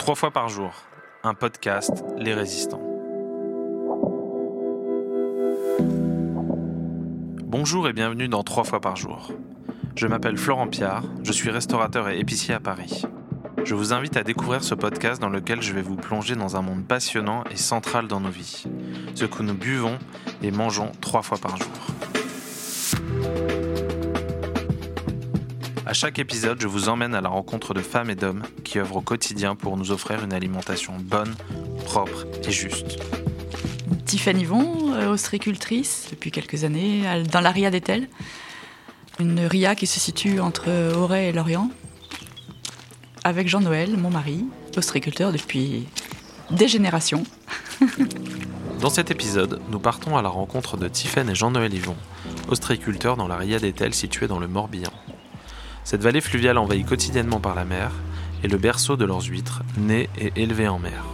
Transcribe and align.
Trois 0.00 0.14
fois 0.14 0.30
par 0.30 0.48
jour, 0.48 0.72
un 1.24 1.34
podcast 1.34 2.06
Les 2.16 2.32
Résistants. 2.32 2.80
Bonjour 7.44 7.86
et 7.86 7.92
bienvenue 7.92 8.26
dans 8.26 8.42
Trois 8.42 8.64
fois 8.64 8.80
par 8.80 8.96
jour. 8.96 9.30
Je 9.96 10.06
m'appelle 10.06 10.38
Florent 10.38 10.68
Piard, 10.68 11.04
je 11.22 11.32
suis 11.32 11.50
restaurateur 11.50 12.08
et 12.08 12.18
épicier 12.18 12.54
à 12.54 12.60
Paris. 12.60 13.02
Je 13.62 13.74
vous 13.74 13.92
invite 13.92 14.16
à 14.16 14.22
découvrir 14.22 14.64
ce 14.64 14.74
podcast 14.74 15.20
dans 15.20 15.28
lequel 15.28 15.60
je 15.60 15.74
vais 15.74 15.82
vous 15.82 15.96
plonger 15.96 16.34
dans 16.34 16.56
un 16.56 16.62
monde 16.62 16.86
passionnant 16.86 17.44
et 17.50 17.56
central 17.56 18.08
dans 18.08 18.20
nos 18.20 18.30
vies, 18.30 18.64
ce 19.14 19.26
que 19.26 19.42
nous 19.42 19.54
buvons 19.54 19.98
et 20.42 20.50
mangeons 20.50 20.92
trois 21.02 21.20
fois 21.20 21.36
par 21.36 21.58
jour. 21.58 21.68
À 25.90 25.92
chaque 25.92 26.20
épisode, 26.20 26.60
je 26.60 26.68
vous 26.68 26.88
emmène 26.88 27.16
à 27.16 27.20
la 27.20 27.28
rencontre 27.28 27.74
de 27.74 27.80
femmes 27.80 28.10
et 28.10 28.14
d'hommes 28.14 28.44
qui 28.62 28.78
œuvrent 28.78 28.98
au 28.98 29.00
quotidien 29.00 29.56
pour 29.56 29.76
nous 29.76 29.90
offrir 29.90 30.22
une 30.22 30.32
alimentation 30.32 30.92
bonne, 31.00 31.34
propre 31.84 32.26
et 32.46 32.52
juste. 32.52 33.00
Tiffany 34.06 34.42
Yvon, 34.42 34.94
euh, 34.94 35.10
ostréicultrice 35.10 36.06
depuis 36.12 36.30
quelques 36.30 36.62
années 36.62 37.02
dans 37.32 37.40
la 37.40 37.50
RIA 37.50 37.72
d'Etel. 37.72 38.08
Une 39.18 39.40
RIA 39.40 39.74
qui 39.74 39.88
se 39.88 39.98
situe 39.98 40.38
entre 40.38 40.94
Auray 40.94 41.30
et 41.30 41.32
Lorient. 41.32 41.72
Avec 43.24 43.48
Jean-Noël, 43.48 43.96
mon 43.96 44.10
mari, 44.10 44.44
ostréiculteur 44.76 45.32
depuis 45.32 45.88
des 46.52 46.68
générations. 46.68 47.24
Dans 48.80 48.90
cet 48.90 49.10
épisode, 49.10 49.60
nous 49.70 49.80
partons 49.80 50.16
à 50.16 50.22
la 50.22 50.28
rencontre 50.28 50.76
de 50.76 50.86
Tiffany 50.86 51.32
et 51.32 51.34
Jean-Noël 51.34 51.74
Yvon, 51.74 51.96
ostréiculteurs 52.48 53.16
dans 53.16 53.26
la 53.26 53.36
RIA 53.36 53.58
d'Etel 53.58 53.92
située 53.92 54.28
dans 54.28 54.38
le 54.38 54.46
Morbihan. 54.46 54.92
Cette 55.84 56.02
vallée 56.02 56.20
fluviale 56.20 56.58
envahie 56.58 56.84
quotidiennement 56.84 57.40
par 57.40 57.54
la 57.54 57.64
mer 57.64 57.90
est 58.44 58.48
le 58.48 58.58
berceau 58.58 58.96
de 58.96 59.04
leurs 59.04 59.24
huîtres, 59.24 59.62
nées 59.76 60.08
et 60.18 60.32
élevées 60.36 60.68
en 60.68 60.78
mer. 60.78 61.04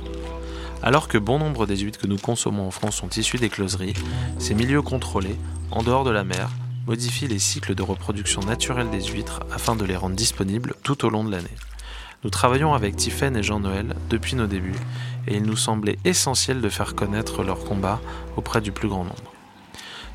Alors 0.82 1.08
que 1.08 1.18
bon 1.18 1.38
nombre 1.38 1.66
des 1.66 1.78
huîtres 1.78 1.98
que 1.98 2.06
nous 2.06 2.18
consommons 2.18 2.66
en 2.66 2.70
France 2.70 2.96
sont 2.96 3.08
issues 3.10 3.38
des 3.38 3.48
closeries, 3.48 3.94
ces 4.38 4.54
milieux 4.54 4.82
contrôlés, 4.82 5.36
en 5.70 5.82
dehors 5.82 6.04
de 6.04 6.10
la 6.10 6.24
mer, 6.24 6.50
modifient 6.86 7.28
les 7.28 7.38
cycles 7.38 7.74
de 7.74 7.82
reproduction 7.82 8.40
naturelle 8.42 8.90
des 8.90 9.02
huîtres 9.02 9.40
afin 9.52 9.74
de 9.74 9.84
les 9.84 9.96
rendre 9.96 10.14
disponibles 10.14 10.74
tout 10.82 11.04
au 11.04 11.10
long 11.10 11.24
de 11.24 11.32
l'année. 11.32 11.48
Nous 12.24 12.30
travaillons 12.30 12.74
avec 12.74 12.96
Tiffaine 12.96 13.36
et 13.36 13.42
Jean-Noël 13.42 13.94
depuis 14.10 14.36
nos 14.36 14.46
débuts 14.46 14.78
et 15.26 15.36
il 15.36 15.42
nous 15.42 15.56
semblait 15.56 15.98
essentiel 16.04 16.60
de 16.60 16.68
faire 16.68 16.94
connaître 16.94 17.42
leur 17.42 17.64
combat 17.64 18.00
auprès 18.36 18.60
du 18.60 18.72
plus 18.72 18.88
grand 18.88 19.04
nombre 19.04 19.35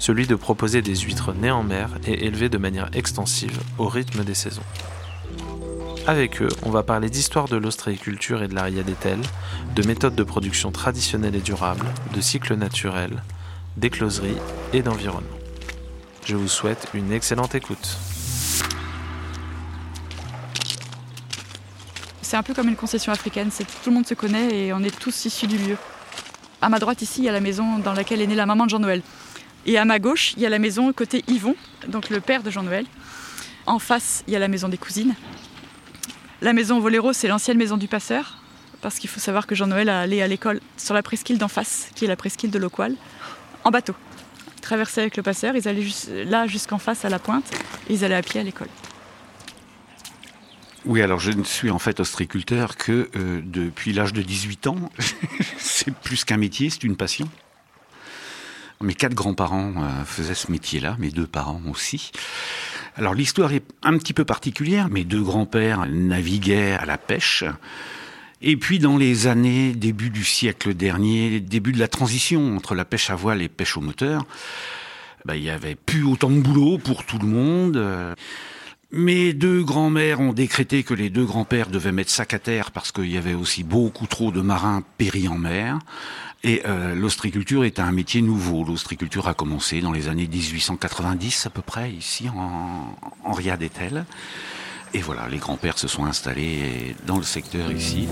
celui 0.01 0.25
de 0.25 0.33
proposer 0.33 0.81
des 0.81 0.95
huîtres 0.95 1.31
nées 1.31 1.51
en 1.51 1.61
mer 1.61 1.91
et 2.07 2.25
élevées 2.25 2.49
de 2.49 2.57
manière 2.57 2.89
extensive 2.93 3.59
au 3.77 3.87
rythme 3.87 4.23
des 4.23 4.33
saisons. 4.33 4.63
Avec 6.07 6.41
eux, 6.41 6.49
on 6.63 6.71
va 6.71 6.81
parler 6.81 7.11
d'histoire 7.11 7.47
de 7.47 7.55
l'ostréiculture 7.55 8.41
et 8.41 8.47
de 8.47 8.55
l'aria 8.55 8.81
de 8.81 9.87
méthodes 9.87 10.15
de 10.15 10.23
production 10.23 10.71
traditionnelles 10.71 11.35
et 11.35 11.39
durables, 11.39 11.85
de 12.15 12.19
cycles 12.19 12.55
naturels, 12.55 13.21
d'écloserie 13.77 14.37
et 14.73 14.81
d'environnement. 14.81 15.37
Je 16.25 16.35
vous 16.35 16.47
souhaite 16.47 16.87
une 16.95 17.11
excellente 17.11 17.53
écoute. 17.53 17.99
C'est 22.23 22.37
un 22.37 22.43
peu 22.43 22.55
comme 22.55 22.69
une 22.69 22.75
concession 22.75 23.11
africaine, 23.11 23.51
tout 23.51 23.89
le 23.91 23.93
monde 23.93 24.07
se 24.07 24.15
connaît 24.15 24.65
et 24.65 24.73
on 24.73 24.79
est 24.79 24.99
tous 24.99 25.25
issus 25.25 25.45
du 25.45 25.59
lieu. 25.59 25.77
À 26.59 26.69
ma 26.69 26.79
droite 26.79 27.03
ici, 27.03 27.21
il 27.21 27.25
y 27.25 27.29
a 27.29 27.31
la 27.31 27.39
maison 27.39 27.77
dans 27.77 27.93
laquelle 27.93 28.21
est 28.21 28.27
née 28.27 28.35
la 28.35 28.47
maman 28.47 28.65
de 28.65 28.71
Jean-Noël. 28.71 29.03
Et 29.65 29.77
à 29.77 29.85
ma 29.85 29.99
gauche, 29.99 30.33
il 30.37 30.43
y 30.43 30.45
a 30.45 30.49
la 30.49 30.59
maison 30.59 30.91
côté 30.91 31.23
Yvon, 31.27 31.55
donc 31.87 32.09
le 32.09 32.19
père 32.19 32.43
de 32.43 32.49
Jean-Noël. 32.49 32.85
En 33.65 33.79
face, 33.79 34.23
il 34.27 34.33
y 34.33 34.35
a 34.35 34.39
la 34.39 34.47
maison 34.47 34.69
des 34.69 34.77
cousines. 34.77 35.15
La 36.41 36.53
maison 36.53 36.79
Voléro, 36.79 37.13
c'est 37.13 37.27
l'ancienne 37.27 37.57
maison 37.57 37.77
du 37.77 37.87
passeur, 37.87 38.39
parce 38.81 38.97
qu'il 38.97 39.09
faut 39.09 39.19
savoir 39.19 39.45
que 39.45 39.53
Jean-Noël 39.53 39.89
allait 39.89 40.23
à 40.23 40.27
l'école 40.27 40.59
sur 40.77 40.95
la 40.95 41.03
presqu'île 41.03 41.37
d'en 41.37 41.47
face, 41.47 41.89
qui 41.93 42.05
est 42.05 42.07
la 42.07 42.15
presqu'île 42.15 42.49
de 42.49 42.57
Loqual, 42.57 42.95
en 43.63 43.69
bateau. 43.69 43.93
Ils 44.57 44.61
traversaient 44.61 45.01
avec 45.01 45.17
le 45.17 45.23
passeur, 45.23 45.55
ils 45.55 45.67
allaient 45.67 45.85
là 46.25 46.47
jusqu'en 46.47 46.79
face 46.79 47.05
à 47.05 47.09
la 47.09 47.19
pointe, 47.19 47.53
et 47.87 47.93
ils 47.93 48.03
allaient 48.03 48.15
à 48.15 48.23
pied 48.23 48.39
à 48.39 48.43
l'école. 48.43 48.69
Oui, 50.85 51.03
alors 51.03 51.19
je 51.19 51.31
ne 51.31 51.43
suis 51.43 51.69
en 51.69 51.77
fait 51.77 51.99
ostriculteur 51.99 52.75
que 52.75 53.11
euh, 53.15 53.41
depuis 53.43 53.93
l'âge 53.93 54.13
de 54.13 54.23
18 54.23 54.65
ans. 54.65 54.89
c'est 55.59 55.93
plus 55.93 56.25
qu'un 56.25 56.37
métier, 56.37 56.71
c'est 56.71 56.83
une 56.83 56.97
passion. 56.97 57.29
Mes 58.83 58.93
quatre 58.93 59.13
grands-parents 59.13 59.73
euh, 59.77 60.05
faisaient 60.05 60.35
ce 60.35 60.51
métier-là, 60.51 60.95
mes 60.99 61.09
deux 61.09 61.27
parents 61.27 61.61
aussi. 61.69 62.11
Alors 62.95 63.13
l'histoire 63.13 63.53
est 63.53 63.63
un 63.83 63.97
petit 63.97 64.13
peu 64.13 64.25
particulière. 64.25 64.89
Mes 64.89 65.03
deux 65.03 65.21
grands-pères 65.21 65.85
naviguaient 65.87 66.73
à 66.73 66.85
la 66.85 66.97
pêche. 66.97 67.43
Et 68.41 68.57
puis 68.57 68.79
dans 68.79 68.97
les 68.97 69.27
années 69.27 69.73
début 69.73 70.09
du 70.09 70.23
siècle 70.23 70.73
dernier, 70.73 71.39
début 71.39 71.71
de 71.71 71.79
la 71.79 71.87
transition 71.87 72.55
entre 72.55 72.75
la 72.75 72.85
pêche 72.85 73.09
à 73.09 73.15
voile 73.15 73.41
et 73.41 73.49
pêche 73.49 73.77
au 73.77 73.81
moteur, 73.81 74.25
bah, 75.25 75.35
il 75.35 75.43
y 75.43 75.49
avait 75.49 75.75
plus 75.75 76.03
autant 76.03 76.31
de 76.31 76.39
boulot 76.39 76.79
pour 76.79 77.05
tout 77.05 77.19
le 77.19 77.27
monde. 77.27 78.15
Mes 78.93 79.31
deux 79.31 79.63
grands-mères 79.63 80.19
ont 80.19 80.33
décrété 80.33 80.83
que 80.83 80.93
les 80.93 81.09
deux 81.09 81.23
grands-pères 81.23 81.69
devaient 81.69 81.93
mettre 81.93 82.11
sac 82.11 82.33
à 82.33 82.39
terre 82.39 82.71
parce 82.71 82.91
qu'il 82.91 83.09
y 83.09 83.17
avait 83.17 83.33
aussi 83.33 83.63
beaucoup 83.63 84.05
trop 84.05 84.31
de 84.31 84.41
marins 84.41 84.83
péris 84.97 85.29
en 85.29 85.37
mer. 85.37 85.79
Et 86.43 86.63
euh, 86.65 86.93
l'ostriculture 86.93 87.63
est 87.63 87.79
un 87.79 87.93
métier 87.93 88.21
nouveau. 88.21 88.65
L'ostriculture 88.65 89.29
a 89.29 89.33
commencé 89.33 89.79
dans 89.79 89.93
les 89.93 90.09
années 90.09 90.27
1890 90.27 91.45
à 91.45 91.49
peu 91.49 91.61
près, 91.61 91.89
ici 91.91 92.27
en, 92.27 92.97
en 93.23 93.31
Riad-et-Tel. 93.31 94.05
Et 94.93 94.99
voilà, 94.99 95.29
les 95.29 95.37
grands-pères 95.37 95.77
se 95.77 95.87
sont 95.87 96.03
installés 96.03 96.93
dans 97.05 97.17
le 97.17 97.23
secteur 97.23 97.71
ici. 97.71 98.09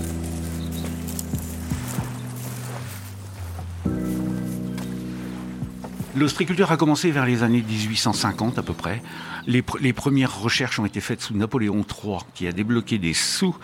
L'ostriculture 6.16 6.72
a 6.72 6.76
commencé 6.76 7.12
vers 7.12 7.24
les 7.24 7.44
années 7.44 7.62
1850 7.62 8.58
à 8.58 8.62
peu 8.62 8.72
près. 8.72 9.00
Les, 9.46 9.62
premières 9.62 10.40
recherches 10.40 10.80
ont 10.80 10.84
été 10.84 11.00
faites 11.00 11.20
sous 11.20 11.34
Napoléon 11.34 11.84
III, 11.84 12.18
qui 12.34 12.48
a 12.48 12.52
débloqué 12.52 12.98
des 12.98 13.14
sous 13.14 13.56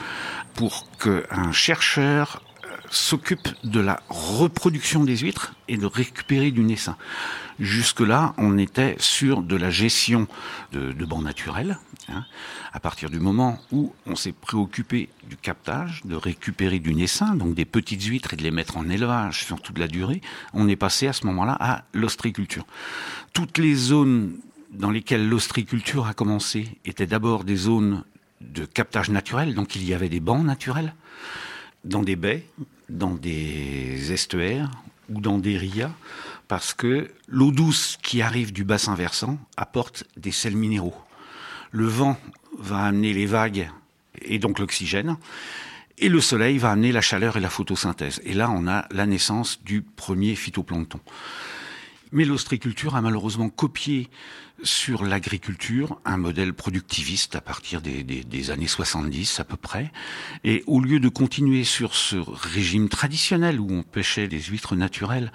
pour 0.54 0.86
qu'un 0.98 1.50
chercheur 1.50 2.42
s'occupe 2.88 3.48
de 3.64 3.80
la 3.80 4.00
reproduction 4.08 5.02
des 5.02 5.16
huîtres 5.16 5.54
et 5.66 5.76
de 5.76 5.86
récupérer 5.86 6.52
du 6.52 6.60
naissin. 6.60 6.96
Jusque-là, 7.58 8.32
on 8.38 8.58
était 8.58 8.94
sur 9.00 9.42
de 9.42 9.56
la 9.56 9.70
gestion 9.70 10.28
de, 10.72 10.92
de 10.92 11.04
bancs 11.04 11.24
naturels. 11.24 11.78
Hein. 12.08 12.24
À 12.72 12.80
partir 12.80 13.10
du 13.10 13.18
moment 13.18 13.58
où 13.72 13.92
on 14.06 14.14
s'est 14.14 14.32
préoccupé 14.32 15.08
du 15.28 15.36
captage, 15.36 16.02
de 16.04 16.14
récupérer 16.14 16.78
du 16.78 16.94
naissin, 16.94 17.34
donc 17.34 17.54
des 17.54 17.64
petites 17.64 18.04
huîtres 18.04 18.34
et 18.34 18.36
de 18.36 18.42
les 18.42 18.50
mettre 18.50 18.76
en 18.76 18.88
élevage 18.88 19.44
sur 19.44 19.60
toute 19.60 19.78
la 19.78 19.88
durée, 19.88 20.20
on 20.52 20.68
est 20.68 20.76
passé 20.76 21.08
à 21.08 21.12
ce 21.12 21.26
moment-là 21.26 21.56
à 21.58 21.84
l'ostriculture. 21.92 22.66
Toutes 23.32 23.58
les 23.58 23.74
zones 23.74 24.36
dans 24.70 24.90
lesquelles 24.90 25.28
l'ostriculture 25.28 26.06
a 26.06 26.14
commencé 26.14 26.78
étaient 26.84 27.06
d'abord 27.06 27.44
des 27.44 27.56
zones 27.56 28.04
de 28.40 28.64
captage 28.64 29.10
naturel, 29.10 29.54
donc 29.54 29.76
il 29.76 29.84
y 29.84 29.94
avait 29.94 30.08
des 30.08 30.20
bancs 30.20 30.44
naturels 30.44 30.94
dans 31.84 32.02
des 32.02 32.16
baies, 32.16 32.46
dans 32.88 33.14
des 33.14 34.12
estuaires 34.12 34.70
ou 35.08 35.20
dans 35.20 35.38
des 35.38 35.56
rias, 35.56 35.92
parce 36.48 36.74
que 36.74 37.10
l'eau 37.28 37.50
douce 37.50 37.98
qui 38.02 38.22
arrive 38.22 38.52
du 38.52 38.64
bassin 38.64 38.94
versant 38.94 39.38
apporte 39.56 40.04
des 40.16 40.32
sels 40.32 40.56
minéraux. 40.56 40.94
Le 41.76 41.86
vent 41.88 42.18
va 42.58 42.84
amener 42.84 43.12
les 43.12 43.26
vagues 43.26 43.70
et 44.22 44.38
donc 44.38 44.60
l'oxygène, 44.60 45.18
et 45.98 46.08
le 46.08 46.22
soleil 46.22 46.56
va 46.56 46.70
amener 46.70 46.90
la 46.90 47.02
chaleur 47.02 47.36
et 47.36 47.40
la 47.40 47.50
photosynthèse. 47.50 48.22
Et 48.24 48.32
là, 48.32 48.50
on 48.50 48.66
a 48.66 48.86
la 48.92 49.04
naissance 49.04 49.62
du 49.62 49.82
premier 49.82 50.36
phytoplancton. 50.36 51.00
Mais 52.12 52.24
l'ostriculture 52.24 52.96
a 52.96 53.02
malheureusement 53.02 53.50
copié 53.50 54.08
sur 54.62 55.04
l'agriculture 55.04 56.00
un 56.06 56.16
modèle 56.16 56.54
productiviste 56.54 57.36
à 57.36 57.42
partir 57.42 57.82
des, 57.82 58.50
années 58.50 58.68
70 58.68 59.40
à 59.40 59.44
peu 59.44 59.58
près. 59.58 59.92
Et 60.44 60.64
au 60.66 60.80
lieu 60.80 60.98
de 60.98 61.10
continuer 61.10 61.64
sur 61.64 61.94
ce 61.94 62.16
régime 62.16 62.88
traditionnel 62.88 63.60
où 63.60 63.70
on 63.70 63.82
pêchait 63.82 64.28
des 64.28 64.40
huîtres 64.40 64.76
naturelles 64.76 65.30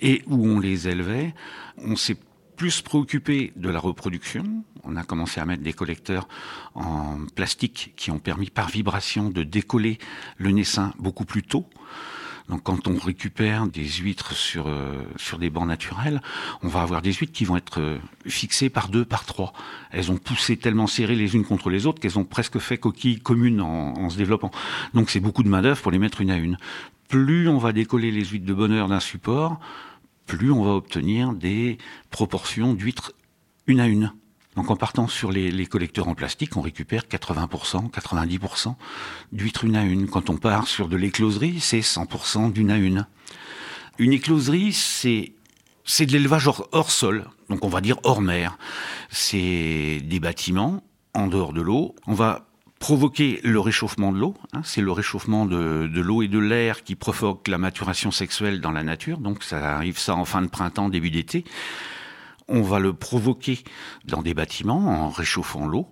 et 0.00 0.22
où 0.28 0.46
on 0.46 0.60
les 0.60 0.88
élevait, 0.88 1.34
on 1.76 1.94
s'est 1.94 2.16
plus 2.62 2.80
préoccupé 2.80 3.52
de 3.56 3.68
la 3.68 3.80
reproduction. 3.80 4.44
On 4.84 4.94
a 4.94 5.02
commencé 5.02 5.40
à 5.40 5.44
mettre 5.44 5.64
des 5.64 5.72
collecteurs 5.72 6.28
en 6.76 7.18
plastique 7.34 7.92
qui 7.96 8.12
ont 8.12 8.20
permis 8.20 8.50
par 8.50 8.68
vibration 8.68 9.30
de 9.30 9.42
décoller 9.42 9.98
le 10.38 10.52
naissin 10.52 10.94
beaucoup 11.00 11.24
plus 11.24 11.42
tôt. 11.42 11.66
Donc 12.48 12.62
quand 12.62 12.86
on 12.86 12.96
récupère 12.98 13.66
des 13.66 13.88
huîtres 13.88 14.34
sur 14.34 14.68
euh, 14.68 15.02
sur 15.16 15.40
des 15.40 15.50
bancs 15.50 15.66
naturels, 15.66 16.22
on 16.62 16.68
va 16.68 16.82
avoir 16.82 17.02
des 17.02 17.12
huîtres 17.12 17.32
qui 17.32 17.44
vont 17.44 17.56
être 17.56 17.80
euh, 17.80 17.98
fixées 18.28 18.70
par 18.70 18.86
deux, 18.86 19.04
par 19.04 19.24
trois. 19.24 19.52
Elles 19.90 20.12
ont 20.12 20.18
poussé 20.18 20.56
tellement 20.56 20.86
serrées 20.86 21.16
les 21.16 21.34
unes 21.34 21.44
contre 21.44 21.68
les 21.68 21.88
autres 21.88 21.98
qu'elles 21.98 22.20
ont 22.20 22.24
presque 22.24 22.60
fait 22.60 22.78
coquille 22.78 23.18
commune 23.18 23.60
en, 23.60 23.94
en 23.94 24.08
se 24.08 24.16
développant. 24.16 24.52
Donc 24.94 25.10
c'est 25.10 25.18
beaucoup 25.18 25.42
de 25.42 25.48
main 25.48 25.62
d'œuvre 25.62 25.82
pour 25.82 25.90
les 25.90 25.98
mettre 25.98 26.20
une 26.20 26.30
à 26.30 26.36
une. 26.36 26.58
Plus 27.08 27.48
on 27.48 27.58
va 27.58 27.72
décoller 27.72 28.12
les 28.12 28.24
huîtres 28.24 28.46
de 28.46 28.54
bonheur 28.54 28.86
d'un 28.86 29.00
support, 29.00 29.58
plus 30.26 30.50
on 30.50 30.64
va 30.64 30.72
obtenir 30.72 31.32
des 31.32 31.78
proportions 32.10 32.74
d'huîtres 32.74 33.12
une 33.66 33.80
à 33.80 33.86
une. 33.86 34.12
Donc 34.56 34.70
en 34.70 34.76
partant 34.76 35.08
sur 35.08 35.32
les, 35.32 35.66
collecteurs 35.66 36.08
en 36.08 36.14
plastique, 36.14 36.56
on 36.56 36.60
récupère 36.60 37.04
80%, 37.04 37.90
90% 37.90 38.74
d'huîtres 39.32 39.64
une 39.64 39.76
à 39.76 39.84
une. 39.84 40.08
Quand 40.08 40.28
on 40.28 40.36
part 40.36 40.68
sur 40.68 40.88
de 40.88 40.96
l'écloserie, 40.96 41.60
c'est 41.60 41.80
100% 41.80 42.52
d'une 42.52 42.70
à 42.70 42.76
une. 42.76 43.06
Une 43.98 44.12
écloserie, 44.12 44.72
c'est 44.72 45.32
c'est 45.84 46.06
de 46.06 46.12
l'élevage 46.12 46.46
hors, 46.46 46.90
sol, 46.90 47.26
donc 47.48 47.64
on 47.64 47.68
va 47.68 47.80
dire 47.80 47.98
hors 48.04 48.20
mer. 48.20 48.56
C'est 49.10 50.00
des 50.04 50.20
bâtiments 50.20 50.84
en 51.12 51.26
dehors 51.26 51.52
de 51.52 51.60
l'eau. 51.60 51.96
On 52.06 52.14
va 52.14 52.46
provoquer 52.82 53.38
le 53.44 53.60
réchauffement 53.60 54.10
de 54.10 54.18
l'eau. 54.18 54.34
Hein. 54.52 54.62
c'est 54.64 54.80
le 54.80 54.90
réchauffement 54.90 55.46
de, 55.46 55.88
l'eau 56.00 56.20
et 56.22 56.26
de 56.26 56.40
l'air 56.40 56.82
qui 56.82 56.96
provoque 56.96 57.46
la 57.46 57.56
maturation 57.56 58.10
sexuelle 58.10 58.60
dans 58.60 58.72
la 58.72 58.82
nature. 58.82 59.18
Donc 59.18 59.44
ça 59.44 59.76
arrive 59.76 60.00
ça 60.00 60.16
en 60.16 60.24
fin 60.24 60.42
de 60.42 60.48
printemps, 60.48 60.88
début 60.88 61.12
d'été 61.12 61.44
on 62.48 62.60
va 62.62 62.80
le 62.80 62.92
provoquer 62.92 63.62
dans 64.04 64.20
des 64.20 64.34
bâtiments 64.34 65.04
en 65.04 65.10
réchauffant 65.10 65.64
l'eau. 65.64 65.86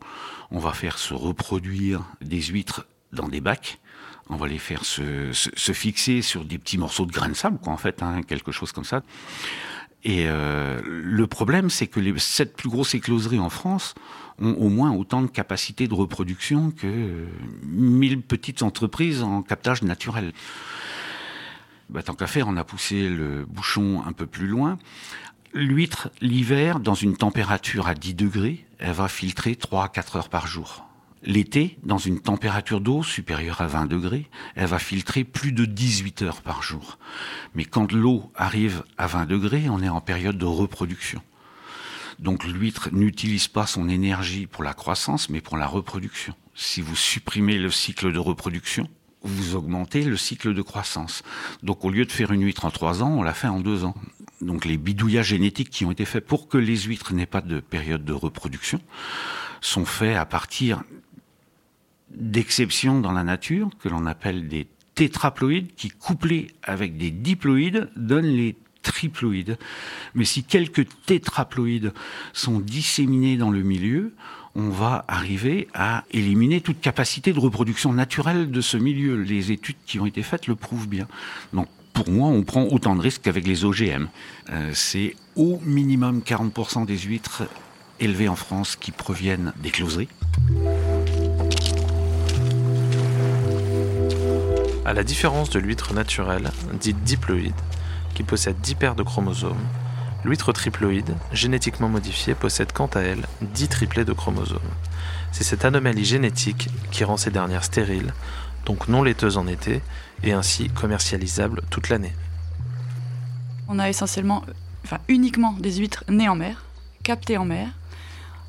On 0.51 0.59
va 0.59 0.73
faire 0.73 0.99
se 0.99 1.15
reproduire 1.15 2.03
des 2.21 2.43
huîtres 2.43 2.87
dans 3.13 3.29
des 3.29 3.41
bacs. 3.41 3.79
On 4.29 4.37
va 4.37 4.49
les 4.49 4.59
faire 4.59 4.85
se, 4.85 5.31
fixer 5.73 6.23
sur 6.23 6.45
des 6.45 6.59
petits 6.59 6.77
morceaux 6.77 7.07
de 7.07 7.13
grains 7.13 7.29
de 7.29 7.35
sable, 7.35 7.59
quoi, 7.63 7.73
en 7.73 7.77
fait, 7.77 8.03
hein, 8.03 8.23
quelque 8.23 8.51
chose 8.51 8.73
comme 8.73 8.85
ça. 8.85 9.03
Et 10.03 10.25
euh, 10.27 10.81
le 10.85 11.27
problème, 11.29 11.71
c'est 11.71 11.87
que 11.87 12.01
les 12.01 12.19
sept 12.19 12.57
plus 12.57 12.69
grosses 12.69 12.95
écloseries 12.95 13.39
en 13.39 13.49
France 13.49 13.95
ont 14.41 14.55
au 14.55 14.69
moins 14.69 14.93
autant 14.93 15.23
de 15.23 15.27
capacité 15.27 15.89
de 15.89 15.95
reproduction 15.95 16.71
que 16.71 17.27
1000 17.65 18.23
petites 18.23 18.63
entreprises 18.63 19.23
en 19.23 19.43
captage 19.43 19.83
naturel. 19.83 20.33
Bah, 21.91 22.03
tant 22.03 22.15
qu'à 22.15 22.27
faire, 22.27 22.47
on 22.49 22.57
a 22.57 22.65
poussé 22.65 23.09
le 23.09 23.45
bouchon 23.45 24.03
un 24.07 24.13
peu 24.13 24.27
plus 24.27 24.47
loin. 24.47 24.79
L'huître, 25.53 26.11
l'hiver, 26.21 26.79
dans 26.79 26.95
une 26.95 27.17
température 27.17 27.89
à 27.89 27.95
10 27.95 28.15
degrés, 28.15 28.65
elle 28.79 28.93
va 28.93 29.09
filtrer 29.09 29.57
3 29.57 29.85
à 29.85 29.89
4 29.89 30.17
heures 30.17 30.29
par 30.29 30.47
jour. 30.47 30.87
L'été, 31.23 31.79
dans 31.83 31.99
une 31.99 32.21
température 32.21 32.81
d'eau 32.81 33.03
supérieure 33.03 33.61
à 33.61 33.67
20 33.67 33.87
degrés, 33.87 34.31
elle 34.55 34.69
va 34.69 34.79
filtrer 34.79 35.25
plus 35.25 35.53
de 35.53 35.65
18 35.65 36.23
heures 36.23 36.41
par 36.41 36.63
jour. 36.63 36.99
Mais 37.55 37.65
quand 37.65 37.93
l'eau 37.93 38.31
arrive 38.37 38.85
à 38.97 39.07
20 39.07 39.27
degrés, 39.27 39.69
on 39.69 39.83
est 39.83 39.89
en 39.89 40.01
période 40.01 40.39
de 40.39 40.47
reproduction. 40.47 41.21
Donc 42.21 42.45
l'huître 42.45 42.91
n'utilise 42.93 43.49
pas 43.49 43.67
son 43.67 43.89
énergie 43.89 44.47
pour 44.47 44.63
la 44.63 44.75
croissance, 44.75 45.29
mais 45.29 45.41
pour 45.41 45.57
la 45.57 45.67
reproduction. 45.67 46.35
Si 46.55 46.81
vous 46.81 46.97
supprimez 46.97 47.59
le 47.59 47.71
cycle 47.71 48.13
de 48.13 48.19
reproduction, 48.19 48.89
vous 49.23 49.57
augmentez 49.57 50.05
le 50.05 50.17
cycle 50.17 50.55
de 50.55 50.63
croissance. 50.63 51.23
Donc 51.63 51.85
au 51.85 51.91
lieu 51.91 52.05
de 52.05 52.13
faire 52.13 52.31
une 52.31 52.45
huître 52.45 52.65
en 52.65 52.71
3 52.71 53.03
ans, 53.03 53.11
on 53.11 53.23
l'a 53.23 53.35
fait 53.35 53.49
en 53.49 53.61
2 53.61 53.85
ans 53.85 53.95
donc 54.41 54.65
les 54.65 54.77
bidouillages 54.77 55.29
génétiques 55.29 55.71
qui 55.71 55.85
ont 55.85 55.91
été 55.91 56.05
faits 56.05 56.27
pour 56.27 56.49
que 56.49 56.59
les 56.59 56.77
huîtres 56.77 57.13
n'aient 57.13 57.27
pas 57.27 57.41
de 57.41 57.61
période 57.61 58.05
de 58.05 58.13
reproduction 58.13 58.81
sont 59.61 59.85
faits 59.85 60.17
à 60.17 60.25
partir 60.25 60.83
d'exceptions 62.11 63.01
dans 63.01 63.13
la 63.13 63.23
nature 63.23 63.71
que 63.79 63.89
l'on 63.89 64.07
appelle 64.07 64.49
des 64.49 64.67
tétraploïdes 64.95 65.75
qui 65.75 65.91
couplés 65.91 66.49
avec 66.63 66.97
des 66.97 67.11
diploïdes 67.11 67.91
donnent 67.97 68.25
les 68.25 68.57
triploïdes. 68.83 69.59
Mais 70.15 70.25
si 70.25 70.45
quelques 70.45 70.87
tétraploïdes 71.07 71.93
sont 72.33 72.61
disséminés 72.61 73.37
dans 73.37 73.51
le 73.51 73.63
milieu, 73.63 74.15
on 74.55 74.69
va 74.69 75.05
arriver 75.07 75.69
à 75.75 76.05
éliminer 76.11 76.61
toute 76.61 76.81
capacité 76.81 77.33
de 77.33 77.39
reproduction 77.39 77.93
naturelle 77.93 78.51
de 78.51 78.61
ce 78.61 78.77
milieu. 78.77 79.23
Les 79.23 79.53
études 79.53 79.77
qui 79.87 80.01
ont 80.01 80.07
été 80.07 80.23
faites 80.23 80.47
le 80.47 80.57
prouvent 80.57 80.89
bien. 80.89 81.07
Donc 81.53 81.69
pour 81.93 82.11
moi, 82.11 82.29
on 82.29 82.43
prend 82.43 82.65
autant 82.65 82.97
de 82.97 83.01
risques 83.01 83.23
qu'avec 83.23 83.47
les 83.47 83.65
OGM. 83.65 84.09
Euh, 84.51 84.71
c'est 84.75 85.15
au 85.37 85.61
minimum 85.65 86.21
40% 86.21 86.87
des 86.87 86.99
huîtres 86.99 87.45
élevées 88.01 88.29
en 88.29 88.37
France 88.37 88.77
qui 88.77 88.91
proviennent 88.91 89.53
des 89.63 89.71
closeries. 89.71 90.09
À 94.85 94.95
la 94.95 95.05
différence 95.05 95.51
de 95.51 95.59
l'huître 95.59 95.95
naturelle, 95.95 96.51
dite 96.81 97.03
diploïde, 97.05 97.55
qui 98.21 98.25
possède 98.25 98.61
10 98.61 98.75
paires 98.75 98.95
de 98.95 99.03
chromosomes, 99.03 99.67
l'huître 100.25 100.53
triploïde, 100.53 101.15
génétiquement 101.33 101.89
modifiée, 101.89 102.35
possède 102.35 102.71
quant 102.71 102.89
à 102.89 103.01
elle 103.01 103.25
10 103.41 103.69
triplets 103.69 104.05
de 104.05 104.13
chromosomes. 104.13 104.61
C'est 105.33 105.43
cette 105.43 105.65
anomalie 105.65 106.05
génétique 106.05 106.69
qui 106.91 107.03
rend 107.03 107.17
ces 107.17 107.31
dernières 107.31 107.65
stériles, 107.65 108.13
donc 108.67 108.89
non 108.89 109.03
laiteuses 109.03 109.39
en 109.39 109.47
été, 109.47 109.81
et 110.23 110.33
ainsi 110.33 110.69
commercialisable 110.69 111.63
toute 111.71 111.89
l'année. 111.89 112.13
On 113.69 113.79
a 113.79 113.89
essentiellement, 113.89 114.45
enfin 114.85 114.99
uniquement 115.09 115.55
des 115.55 115.77
huîtres 115.77 116.05
nées 116.11 116.29
en 116.29 116.37
mer, 116.37 116.67
captées 117.03 117.39
en 117.39 117.47
mer. 117.47 117.69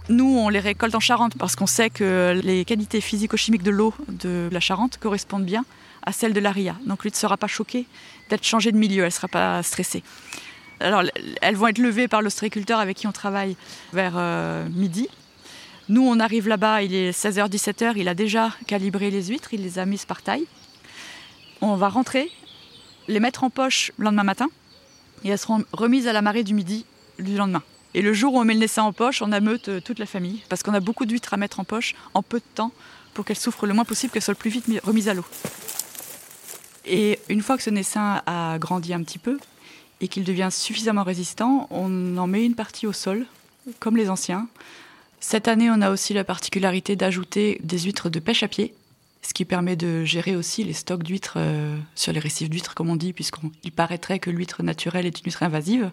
Nous, 0.09 0.37
on 0.37 0.49
les 0.49 0.59
récolte 0.59 0.95
en 0.95 0.99
Charente 0.99 1.37
parce 1.39 1.55
qu'on 1.55 1.65
sait 1.65 1.89
que 1.89 2.41
les 2.43 2.65
qualités 2.65 2.99
physico-chimiques 2.99 3.63
de 3.63 3.71
l'eau 3.71 3.93
de 4.09 4.49
la 4.51 4.59
Charente 4.59 4.97
correspondent 4.97 5.45
bien 5.45 5.63
à 6.03 6.11
celles 6.11 6.33
de 6.33 6.39
l'Aria. 6.39 6.75
Donc 6.85 7.03
l'huître 7.03 7.17
ne 7.17 7.21
sera 7.21 7.37
pas 7.37 7.47
choquée 7.47 7.85
d'être 8.29 8.43
changée 8.43 8.71
de 8.71 8.77
milieu, 8.77 9.03
elle 9.03 9.07
ne 9.07 9.11
sera 9.11 9.27
pas 9.27 9.61
stressée. 9.63 10.03
Alors, 10.79 11.03
elles 11.41 11.55
vont 11.55 11.67
être 11.67 11.77
levées 11.77 12.07
par 12.07 12.21
l'ostréiculteur 12.21 12.79
avec 12.79 12.97
qui 12.97 13.07
on 13.07 13.11
travaille 13.11 13.55
vers 13.93 14.13
euh, 14.15 14.67
midi. 14.69 15.07
Nous, 15.89 16.01
on 16.01 16.19
arrive 16.19 16.47
là-bas, 16.47 16.81
il 16.81 16.95
est 16.95 17.11
16h-17h, 17.11 17.93
il 17.97 18.07
a 18.07 18.15
déjà 18.15 18.51
calibré 18.65 19.11
les 19.11 19.25
huîtres, 19.25 19.53
il 19.53 19.61
les 19.61 19.77
a 19.77 19.85
mises 19.85 20.05
par 20.05 20.21
taille. 20.21 20.45
On 21.59 21.75
va 21.75 21.89
rentrer, 21.89 22.31
les 23.07 23.19
mettre 23.19 23.43
en 23.43 23.49
poche 23.49 23.91
le 23.97 24.05
lendemain 24.05 24.23
matin, 24.23 24.47
et 25.23 25.29
elles 25.29 25.37
seront 25.37 25.63
remises 25.73 26.07
à 26.07 26.13
la 26.13 26.21
marée 26.21 26.43
du 26.43 26.53
midi 26.53 26.85
du 27.19 27.35
lendemain. 27.35 27.61
Et 27.93 28.01
le 28.01 28.13
jour 28.13 28.33
où 28.33 28.39
on 28.39 28.45
met 28.45 28.53
le 28.53 28.61
naissin 28.61 28.83
en 28.83 28.93
poche, 28.93 29.21
on 29.21 29.31
ameute 29.31 29.67
euh, 29.67 29.81
toute 29.81 29.99
la 29.99 30.05
famille, 30.05 30.41
parce 30.49 30.63
qu'on 30.63 30.73
a 30.73 30.79
beaucoup 30.79 31.05
d'huîtres 31.05 31.33
à 31.33 31.37
mettre 31.37 31.59
en 31.59 31.65
poche 31.65 31.93
en 32.13 32.23
peu 32.23 32.39
de 32.39 32.45
temps 32.55 32.71
pour 33.13 33.25
qu'elles 33.25 33.37
souffrent 33.37 33.67
le 33.67 33.73
moins 33.73 33.85
possible, 33.85 34.13
qu'elles 34.13 34.21
soient 34.21 34.33
le 34.33 34.39
plus 34.39 34.49
vite 34.49 34.65
remises 34.83 35.09
à 35.09 35.13
l'eau. 35.13 35.25
Et 36.93 37.19
une 37.29 37.41
fois 37.41 37.55
que 37.55 37.63
ce 37.63 37.69
naissin 37.69 38.21
a 38.25 38.59
grandi 38.59 38.93
un 38.93 39.01
petit 39.01 39.17
peu 39.17 39.39
et 40.01 40.09
qu'il 40.09 40.25
devient 40.25 40.49
suffisamment 40.51 41.03
résistant, 41.03 41.67
on 41.71 42.17
en 42.17 42.27
met 42.27 42.45
une 42.45 42.53
partie 42.53 42.85
au 42.85 42.91
sol, 42.91 43.25
comme 43.79 43.95
les 43.95 44.09
anciens. 44.09 44.49
Cette 45.21 45.47
année, 45.47 45.71
on 45.71 45.81
a 45.81 45.89
aussi 45.89 46.13
la 46.13 46.25
particularité 46.25 46.97
d'ajouter 46.97 47.61
des 47.63 47.79
huîtres 47.79 48.09
de 48.09 48.19
pêche 48.19 48.43
à 48.43 48.49
pied, 48.49 48.73
ce 49.21 49.33
qui 49.33 49.45
permet 49.45 49.77
de 49.77 50.03
gérer 50.03 50.35
aussi 50.35 50.65
les 50.65 50.73
stocks 50.73 51.03
d'huîtres 51.03 51.35
euh, 51.37 51.77
sur 51.95 52.11
les 52.11 52.19
récifs 52.19 52.49
d'huîtres, 52.49 52.75
comme 52.75 52.89
on 52.89 52.97
dit, 52.97 53.13
puisqu'il 53.13 53.71
paraîtrait 53.71 54.19
que 54.19 54.29
l'huître 54.29 54.61
naturelle 54.61 55.05
est 55.05 55.17
une 55.17 55.25
huître 55.25 55.43
invasive. 55.43 55.91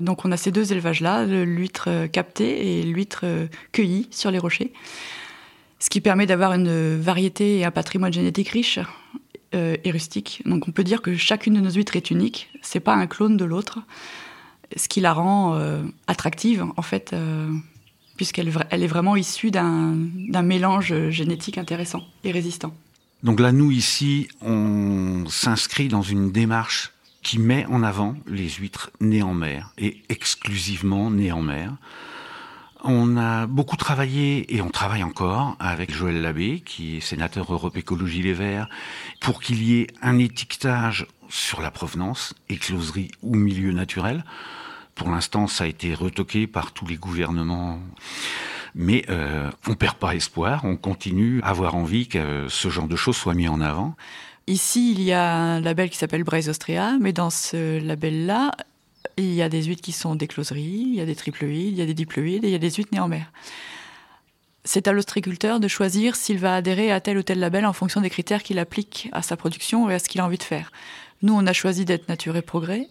Donc 0.00 0.26
on 0.26 0.32
a 0.32 0.36
ces 0.36 0.52
deux 0.52 0.72
élevages-là, 0.72 1.24
l'huître 1.24 1.84
euh, 1.88 2.06
captée 2.06 2.80
et 2.80 2.82
l'huître 2.82 3.20
euh, 3.24 3.46
cueillie 3.72 4.08
sur 4.10 4.30
les 4.30 4.38
rochers, 4.38 4.74
ce 5.78 5.88
qui 5.88 6.02
permet 6.02 6.26
d'avoir 6.26 6.52
une 6.52 7.00
variété 7.00 7.56
et 7.58 7.64
un 7.64 7.70
patrimoine 7.70 8.12
génétique 8.12 8.50
riche 8.50 8.78
et 9.52 9.90
rustique. 9.90 10.42
Donc 10.44 10.68
on 10.68 10.72
peut 10.72 10.84
dire 10.84 11.02
que 11.02 11.16
chacune 11.16 11.54
de 11.54 11.60
nos 11.60 11.70
huîtres 11.70 11.96
est 11.96 12.10
unique, 12.10 12.50
c'est 12.62 12.80
pas 12.80 12.94
un 12.94 13.06
clone 13.06 13.36
de 13.36 13.44
l'autre, 13.44 13.78
ce 14.76 14.88
qui 14.88 15.00
la 15.00 15.12
rend 15.12 15.58
attractive 16.06 16.66
en 16.76 16.82
fait 16.82 17.14
puisqu'elle 18.16 18.52
elle 18.70 18.82
est 18.82 18.88
vraiment 18.88 19.16
issue 19.16 19.50
d'un 19.50 20.42
mélange 20.42 21.08
génétique 21.10 21.56
intéressant 21.56 22.02
et 22.24 22.32
résistant. 22.32 22.74
Donc 23.22 23.40
là, 23.40 23.52
nous, 23.52 23.70
ici, 23.70 24.28
on 24.42 25.24
s'inscrit 25.28 25.88
dans 25.88 26.02
une 26.02 26.30
démarche 26.30 26.92
qui 27.22 27.38
met 27.38 27.66
en 27.66 27.82
avant 27.82 28.16
les 28.26 28.48
huîtres 28.48 28.90
nées 29.00 29.22
en 29.22 29.34
mer 29.34 29.72
et 29.76 30.02
exclusivement 30.08 31.10
nées 31.10 31.32
en 31.32 31.42
mer. 31.42 31.74
On 32.84 33.16
a 33.16 33.46
beaucoup 33.46 33.76
travaillé 33.76 34.54
et 34.54 34.62
on 34.62 34.70
travaille 34.70 35.02
encore 35.02 35.56
avec 35.58 35.92
Joël 35.92 36.22
Labbé, 36.22 36.60
qui 36.64 36.96
est 36.96 37.00
sénateur 37.00 37.52
Europe 37.52 37.76
Écologie 37.76 38.22
Les 38.22 38.32
Verts, 38.32 38.68
pour 39.20 39.40
qu'il 39.40 39.62
y 39.62 39.80
ait 39.80 39.88
un 40.00 40.18
étiquetage 40.18 41.06
sur 41.28 41.60
la 41.60 41.70
provenance, 41.70 42.34
écloserie 42.48 43.10
ou 43.22 43.34
milieu 43.34 43.72
naturel. 43.72 44.24
Pour 44.94 45.10
l'instant, 45.10 45.48
ça 45.48 45.64
a 45.64 45.66
été 45.66 45.92
retoqué 45.92 46.46
par 46.46 46.72
tous 46.72 46.86
les 46.86 46.96
gouvernements. 46.96 47.80
Mais 48.74 49.04
euh, 49.08 49.50
on 49.66 49.74
perd 49.74 49.96
pas 49.96 50.14
espoir, 50.14 50.64
on 50.64 50.76
continue 50.76 51.40
à 51.42 51.48
avoir 51.48 51.74
envie 51.74 52.06
que 52.06 52.46
ce 52.48 52.68
genre 52.68 52.86
de 52.86 52.96
choses 52.96 53.16
soit 53.16 53.34
mis 53.34 53.48
en 53.48 53.60
avant. 53.60 53.96
Ici, 54.46 54.92
il 54.92 55.02
y 55.02 55.12
a 55.12 55.34
un 55.34 55.60
label 55.60 55.90
qui 55.90 55.98
s'appelle 55.98 56.24
Braise 56.24 56.48
Austria, 56.48 56.96
mais 57.00 57.12
dans 57.12 57.30
ce 57.30 57.80
label-là, 57.80 58.52
il 59.22 59.34
y 59.34 59.42
a 59.42 59.48
des 59.48 59.64
huîtres 59.64 59.82
qui 59.82 59.92
sont 59.92 60.14
des 60.14 60.26
closeries, 60.26 60.84
il 60.86 60.94
y 60.94 61.00
a 61.00 61.06
des 61.06 61.16
triploïdes, 61.16 61.72
il 61.72 61.78
y 61.78 61.82
a 61.82 61.86
des 61.86 61.94
diploïdes 61.94 62.44
et 62.44 62.48
il 62.48 62.52
y 62.52 62.56
a 62.56 62.58
des 62.58 62.70
huîtres 62.70 62.90
nées 62.92 63.00
en 63.00 63.08
mer. 63.08 63.32
C'est 64.64 64.86
à 64.86 64.92
l'ostriculteur 64.92 65.60
de 65.60 65.68
choisir 65.68 66.14
s'il 66.14 66.38
va 66.38 66.54
adhérer 66.54 66.92
à 66.92 67.00
tel 67.00 67.18
ou 67.18 67.22
tel 67.22 67.38
label 67.38 67.64
en 67.64 67.72
fonction 67.72 68.00
des 68.00 68.10
critères 68.10 68.42
qu'il 68.42 68.58
applique 68.58 69.08
à 69.12 69.22
sa 69.22 69.36
production 69.36 69.88
et 69.88 69.94
à 69.94 69.98
ce 69.98 70.08
qu'il 70.08 70.20
a 70.20 70.26
envie 70.26 70.38
de 70.38 70.42
faire. 70.42 70.72
Nous, 71.22 71.34
on 71.34 71.46
a 71.46 71.52
choisi 71.52 71.84
d'être 71.84 72.08
Nature 72.08 72.36
et 72.36 72.42
Progrès. 72.42 72.88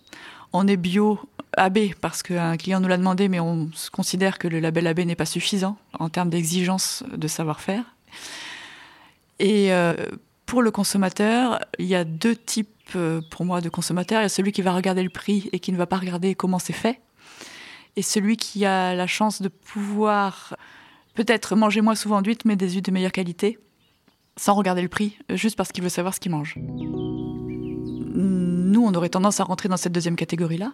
On 0.53 0.67
est 0.67 0.77
bio 0.77 1.19
AB 1.55 1.93
parce 2.01 2.24
qu'un 2.24 2.57
client 2.57 2.79
nous 2.79 2.88
l'a 2.88 2.98
demandé, 2.98 3.29
mais 3.29 3.39
on 3.39 3.69
considère 3.91 4.38
que 4.38 4.48
le 4.48 4.60
label 4.60 4.88
AB 4.88 5.00
n'est 5.00 5.15
pas 5.15 5.25
suffisant 5.25 5.77
en 5.98 6.10
termes 6.10 6.29
d'exigence 6.29 7.03
de 7.15 7.27
savoir-faire. 7.27 7.84
Et 9.39 9.72
euh, 9.72 9.93
pour 10.46 10.62
le 10.62 10.72
consommateur, 10.72 11.60
il 11.79 11.86
y 11.86 11.96
a 11.96 12.03
deux 12.03 12.36
types 12.36 12.69
euh, 12.96 13.22
pour 13.29 13.46
moi 13.46 13.62
de 13.62 13.70
consommateurs. 13.70 14.22
Il 14.22 14.24
y 14.24 14.25
a 14.25 14.29
celui 14.29 14.51
qui 14.51 14.62
va 14.62 14.74
regarder 14.74 15.03
le 15.03 15.10
prix 15.10 15.50
et 15.51 15.60
qui 15.60 15.72
ne 15.72 15.77
va 15.77 15.86
pas 15.86 15.98
regarder 15.98 16.36
comment 16.36 16.60
c'est 16.60 16.74
fait. 16.74 17.01
Et 17.96 18.01
celui 18.01 18.38
qui 18.38 18.65
a 18.65 18.94
la 18.94 19.08
chance 19.08 19.41
de 19.41 19.48
pouvoir 19.48 20.56
peut-être 21.15 21.56
manger 21.56 21.82
moins 21.82 21.96
souvent 21.96 22.22
d'huîtres, 22.22 22.46
mais 22.46 22.56
des 22.56 22.70
huîtres 22.70 22.89
de 22.89 22.94
meilleure 22.94 23.12
qualité, 23.12 23.58
sans 24.38 24.53
regarder 24.53 24.84
le 24.84 24.88
prix, 24.88 25.17
juste 25.29 25.56
parce 25.56 25.72
qu'il 25.72 25.84
veut 25.84 25.89
savoir 25.89 26.13
ce 26.13 26.20
qu'il 26.20 26.32
mange. 26.32 26.56
Nous, 28.17 28.86
on 28.86 28.94
aurait 28.94 29.10
tendance 29.10 29.39
à 29.39 29.44
rentrer 29.44 29.67
dans 29.67 29.77
cette 29.77 29.94
deuxième 29.94 30.15
catégorie-là. 30.15 30.74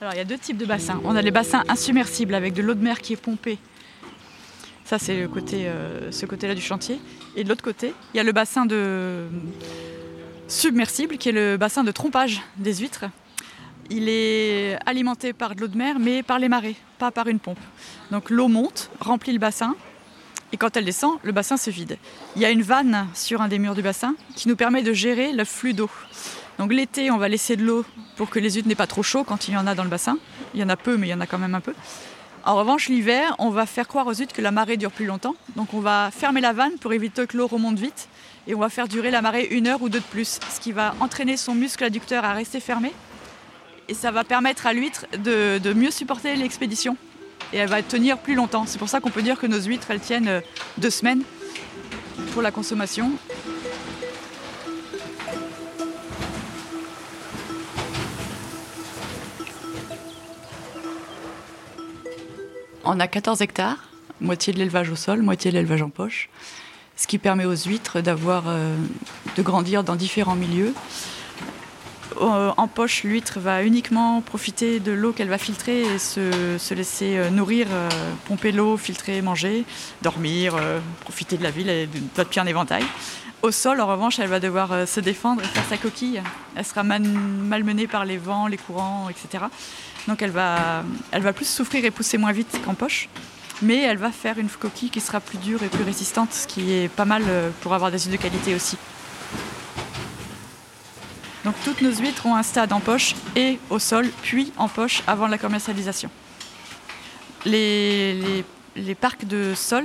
Alors, 0.00 0.14
il 0.14 0.16
y 0.16 0.20
a 0.20 0.24
deux 0.24 0.38
types 0.38 0.56
de 0.56 0.64
bassins. 0.64 1.00
On 1.04 1.16
a 1.16 1.20
les 1.20 1.30
bassins 1.30 1.64
insubmersibles 1.68 2.34
avec 2.34 2.54
de 2.54 2.62
l'eau 2.62 2.72
de 2.72 2.82
mer 2.82 3.00
qui 3.02 3.12
est 3.12 3.16
pompée. 3.16 3.58
Ça, 4.88 4.98
c'est 4.98 5.28
côté, 5.30 5.68
euh, 5.68 6.10
ce 6.10 6.24
côté-là 6.24 6.54
du 6.54 6.62
chantier. 6.62 6.98
Et 7.36 7.44
de 7.44 7.50
l'autre 7.50 7.62
côté, 7.62 7.92
il 8.14 8.16
y 8.16 8.20
a 8.20 8.22
le 8.22 8.32
bassin 8.32 8.64
de 8.64 9.26
submersible 10.48 11.18
qui 11.18 11.28
est 11.28 11.32
le 11.32 11.58
bassin 11.58 11.84
de 11.84 11.92
trompage 11.92 12.40
des 12.56 12.76
huîtres. 12.76 13.04
Il 13.90 14.08
est 14.08 14.78
alimenté 14.86 15.34
par 15.34 15.54
de 15.54 15.60
l'eau 15.60 15.68
de 15.68 15.76
mer, 15.76 15.98
mais 15.98 16.22
par 16.22 16.38
les 16.38 16.48
marées, 16.48 16.76
pas 16.98 17.10
par 17.10 17.26
une 17.28 17.38
pompe. 17.38 17.58
Donc 18.10 18.30
l'eau 18.30 18.48
monte, 18.48 18.90
remplit 18.98 19.34
le 19.34 19.38
bassin, 19.38 19.76
et 20.52 20.56
quand 20.56 20.74
elle 20.74 20.86
descend, 20.86 21.18
le 21.22 21.32
bassin 21.32 21.58
se 21.58 21.68
vide. 21.68 21.98
Il 22.34 22.40
y 22.40 22.46
a 22.46 22.50
une 22.50 22.62
vanne 22.62 23.08
sur 23.12 23.42
un 23.42 23.48
des 23.48 23.58
murs 23.58 23.74
du 23.74 23.82
bassin 23.82 24.14
qui 24.36 24.48
nous 24.48 24.56
permet 24.56 24.80
de 24.80 24.94
gérer 24.94 25.34
le 25.34 25.44
flux 25.44 25.74
d'eau. 25.74 25.90
Donc 26.58 26.72
l'été, 26.72 27.10
on 27.10 27.18
va 27.18 27.28
laisser 27.28 27.56
de 27.56 27.62
l'eau 27.62 27.84
pour 28.16 28.30
que 28.30 28.38
les 28.38 28.52
huîtres 28.52 28.68
n'aient 28.68 28.74
pas 28.74 28.86
trop 28.86 29.02
chaud 29.02 29.22
quand 29.22 29.48
il 29.48 29.54
y 29.54 29.56
en 29.58 29.66
a 29.66 29.74
dans 29.74 29.84
le 29.84 29.90
bassin. 29.90 30.16
Il 30.54 30.60
y 30.60 30.64
en 30.64 30.70
a 30.70 30.76
peu, 30.76 30.96
mais 30.96 31.08
il 31.08 31.10
y 31.10 31.14
en 31.14 31.20
a 31.20 31.26
quand 31.26 31.38
même 31.38 31.54
un 31.54 31.60
peu. 31.60 31.74
En 32.48 32.56
revanche, 32.56 32.88
l'hiver, 32.88 33.36
on 33.38 33.50
va 33.50 33.66
faire 33.66 33.86
croire 33.86 34.06
aux 34.06 34.14
huîtres 34.14 34.34
que 34.34 34.40
la 34.40 34.50
marée 34.50 34.78
dure 34.78 34.90
plus 34.90 35.04
longtemps. 35.04 35.34
Donc 35.54 35.74
on 35.74 35.80
va 35.80 36.10
fermer 36.10 36.40
la 36.40 36.54
vanne 36.54 36.78
pour 36.80 36.94
éviter 36.94 37.26
que 37.26 37.36
l'eau 37.36 37.46
remonte 37.46 37.78
vite. 37.78 38.08
Et 38.46 38.54
on 38.54 38.58
va 38.58 38.70
faire 38.70 38.88
durer 38.88 39.10
la 39.10 39.20
marée 39.20 39.48
une 39.50 39.66
heure 39.66 39.82
ou 39.82 39.90
deux 39.90 39.98
de 39.98 40.04
plus. 40.04 40.40
Ce 40.50 40.58
qui 40.58 40.72
va 40.72 40.94
entraîner 41.00 41.36
son 41.36 41.54
muscle 41.54 41.84
adducteur 41.84 42.24
à 42.24 42.32
rester 42.32 42.58
fermé. 42.58 42.94
Et 43.88 43.92
ça 43.92 44.12
va 44.12 44.24
permettre 44.24 44.66
à 44.66 44.72
l'huître 44.72 45.04
de, 45.18 45.58
de 45.58 45.72
mieux 45.74 45.90
supporter 45.90 46.36
l'expédition. 46.36 46.96
Et 47.52 47.58
elle 47.58 47.68
va 47.68 47.82
tenir 47.82 48.16
plus 48.16 48.34
longtemps. 48.34 48.64
C'est 48.66 48.78
pour 48.78 48.88
ça 48.88 49.00
qu'on 49.00 49.10
peut 49.10 49.20
dire 49.20 49.38
que 49.38 49.46
nos 49.46 49.60
huîtres, 49.60 49.90
elles 49.90 50.00
tiennent 50.00 50.28
euh, 50.28 50.40
deux 50.78 50.88
semaines 50.88 51.24
pour 52.32 52.40
la 52.40 52.50
consommation. 52.50 53.12
On 62.90 63.00
a 63.00 63.06
14 63.06 63.42
hectares, 63.42 63.76
moitié 64.22 64.54
de 64.54 64.58
l'élevage 64.58 64.88
au 64.88 64.96
sol, 64.96 65.20
moitié 65.20 65.50
de 65.50 65.56
l'élevage 65.56 65.82
en 65.82 65.90
poche, 65.90 66.30
ce 66.96 67.06
qui 67.06 67.18
permet 67.18 67.44
aux 67.44 67.54
huîtres 67.54 68.00
d'avoir, 68.00 68.44
euh, 68.46 68.74
de 69.36 69.42
grandir 69.42 69.84
dans 69.84 69.94
différents 69.94 70.34
milieux. 70.34 70.72
Euh, 72.22 72.50
en 72.56 72.66
poche, 72.66 73.02
l'huître 73.04 73.40
va 73.40 73.62
uniquement 73.62 74.22
profiter 74.22 74.80
de 74.80 74.90
l'eau 74.90 75.12
qu'elle 75.12 75.28
va 75.28 75.36
filtrer 75.36 75.82
et 75.82 75.98
se, 75.98 76.56
se 76.56 76.72
laisser 76.72 77.18
euh, 77.18 77.28
nourrir, 77.28 77.66
pomper 78.24 78.52
l'eau, 78.52 78.78
filtrer, 78.78 79.20
manger, 79.20 79.66
dormir, 80.00 80.56
profiter 81.00 81.36
de 81.36 81.42
la 81.42 81.50
ville 81.50 81.68
et 81.68 81.86
de 81.86 82.24
pieds 82.24 82.40
en 82.40 82.46
éventail. 82.46 82.84
Au 83.42 83.50
sol, 83.50 83.82
en 83.82 83.86
revanche, 83.86 84.18
elle 84.18 84.30
va 84.30 84.40
devoir 84.40 84.88
se 84.88 85.00
défendre 85.00 85.42
et 85.42 85.46
faire 85.46 85.64
sa 85.68 85.76
coquille. 85.76 86.22
Elle 86.56 86.64
sera 86.64 86.84
malmenée 86.84 87.86
par 87.86 88.06
les 88.06 88.16
vents, 88.16 88.46
les 88.46 88.56
courants, 88.56 89.10
etc. 89.10 89.44
Donc 90.08 90.22
elle 90.22 90.30
va, 90.30 90.82
plus 91.34 91.46
souffrir 91.46 91.84
et 91.84 91.90
pousser 91.90 92.16
moins 92.16 92.32
vite 92.32 92.60
qu'en 92.64 92.74
poche. 92.74 93.08
Mais 93.60 93.82
elle 93.82 93.98
va 93.98 94.10
faire 94.10 94.38
une 94.38 94.48
coquille 94.48 94.88
qui 94.88 95.00
sera 95.00 95.20
plus 95.20 95.36
dure 95.36 95.62
et 95.62 95.68
plus 95.68 95.84
résistante, 95.84 96.32
ce 96.32 96.46
qui 96.46 96.72
est 96.72 96.88
pas 96.88 97.04
mal 97.04 97.22
euh, 97.26 97.50
pour 97.60 97.74
avoir 97.74 97.90
des 97.90 97.98
huîtres 97.98 98.12
de 98.12 98.16
qualité 98.16 98.54
aussi. 98.54 98.78
Donc 101.44 101.54
toutes 101.64 101.82
nos 101.82 101.92
huîtres 101.92 102.24
ont 102.24 102.36
un 102.36 102.42
stade 102.42 102.72
en 102.72 102.80
poche 102.80 103.14
et 103.36 103.58
au 103.68 103.78
sol, 103.78 104.08
puis 104.22 104.52
en 104.56 104.68
poche 104.68 105.02
avant 105.06 105.26
la 105.26 105.38
commercialisation. 105.38 106.08
Les, 107.44 108.44
parcs 109.00 109.26
de 109.26 109.54
sol, 109.54 109.84